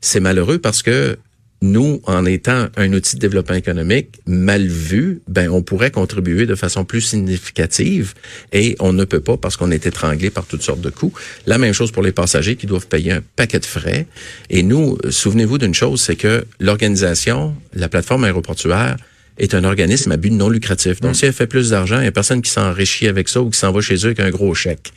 c'est 0.00 0.18
malheureux 0.18 0.58
parce 0.58 0.82
que 0.82 1.16
nous, 1.62 2.00
en 2.04 2.24
étant 2.24 2.68
un 2.76 2.92
outil 2.92 3.16
de 3.16 3.20
développement 3.20 3.56
économique 3.56 4.20
mal 4.26 4.66
vu, 4.66 5.20
ben 5.28 5.50
on 5.50 5.62
pourrait 5.62 5.90
contribuer 5.90 6.46
de 6.46 6.54
façon 6.54 6.84
plus 6.84 7.02
significative 7.02 8.14
et 8.52 8.76
on 8.80 8.92
ne 8.92 9.04
peut 9.04 9.20
pas 9.20 9.36
parce 9.36 9.56
qu'on 9.56 9.70
est 9.70 9.86
étranglé 9.86 10.30
par 10.30 10.46
toutes 10.46 10.62
sortes 10.62 10.80
de 10.80 10.90
coûts. 10.90 11.12
La 11.46 11.58
même 11.58 11.74
chose 11.74 11.92
pour 11.92 12.02
les 12.02 12.12
passagers 12.12 12.56
qui 12.56 12.66
doivent 12.66 12.86
payer 12.86 13.12
un 13.12 13.22
paquet 13.36 13.58
de 13.58 13.66
frais. 13.66 14.06
Et 14.48 14.62
nous, 14.62 14.96
souvenez-vous 15.10 15.58
d'une 15.58 15.74
chose, 15.74 16.00
c'est 16.00 16.16
que 16.16 16.46
l'organisation, 16.60 17.54
la 17.74 17.88
plateforme 17.88 18.24
aéroportuaire, 18.24 18.96
est 19.38 19.54
un 19.54 19.64
organisme 19.64 20.12
à 20.12 20.16
but 20.16 20.30
non 20.30 20.48
lucratif. 20.48 21.00
Donc, 21.00 21.16
si 21.16 21.24
elle 21.24 21.32
fait 21.32 21.46
plus 21.46 21.70
d'argent, 21.70 21.96
il 21.96 22.02
n'y 22.02 22.08
a 22.08 22.12
personne 22.12 22.42
qui 22.42 22.50
s'enrichit 22.50 23.08
avec 23.08 23.28
ça 23.28 23.40
ou 23.40 23.50
qui 23.50 23.58
s'en 23.58 23.72
va 23.72 23.80
chez 23.80 23.96
eux 23.96 24.06
avec 24.06 24.20
un 24.20 24.30
gros 24.30 24.54
chèque. 24.54 24.92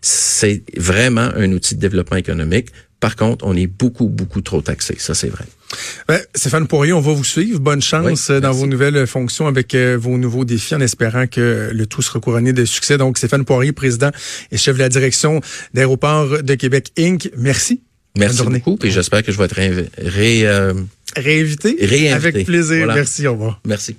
C'est 0.00 0.62
vraiment 0.76 1.28
un 1.34 1.52
outil 1.52 1.74
de 1.74 1.80
développement 1.80 2.16
économique. 2.16 2.68
Par 3.00 3.16
contre, 3.16 3.44
on 3.44 3.56
est 3.56 3.66
beaucoup, 3.66 4.08
beaucoup 4.08 4.40
trop 4.40 4.62
taxé. 4.62 4.94
Ça, 4.98 5.14
c'est 5.14 5.28
vrai. 5.28 5.44
Ben, 6.08 6.20
Stéphane 6.34 6.66
Poirier, 6.66 6.92
on 6.94 7.00
va 7.00 7.12
vous 7.12 7.24
suivre. 7.24 7.60
Bonne 7.60 7.82
chance 7.82 8.06
Oui, 8.30 8.34
euh, 8.36 8.40
dans 8.40 8.52
vos 8.52 8.66
nouvelles 8.66 9.06
fonctions 9.06 9.46
avec 9.46 9.74
euh, 9.74 9.98
vos 10.00 10.16
nouveaux 10.16 10.44
défis 10.44 10.74
en 10.74 10.80
espérant 10.80 11.26
que 11.26 11.70
le 11.72 11.86
tout 11.86 12.00
sera 12.02 12.20
couronné 12.20 12.52
de 12.52 12.64
succès. 12.64 12.96
Donc, 12.96 13.18
Stéphane 13.18 13.44
Poirier, 13.44 13.72
président 13.72 14.10
et 14.50 14.56
chef 14.56 14.76
de 14.76 14.80
la 14.80 14.88
direction 14.88 15.40
d'Aéroports 15.74 16.42
de 16.42 16.54
Québec 16.54 16.90
Inc. 16.98 17.30
Merci. 17.36 17.82
Merci 18.16 18.42
Bonne 18.42 18.54
beaucoup. 18.54 18.76
Puis 18.76 18.90
j'espère 18.90 19.22
que 19.22 19.30
je 19.30 19.36
vais 19.38 19.44
être 19.44 19.54
ré, 19.54 19.70
ré- 19.98 20.46
euh, 20.46 20.72
Réinvité? 21.16 21.76
Réinvité. 21.80 22.12
Avec 22.12 22.46
plaisir. 22.46 22.78
Voilà. 22.78 22.94
Merci. 22.94 23.26
Au 23.26 23.32
revoir. 23.32 23.60
merci. 23.66 23.96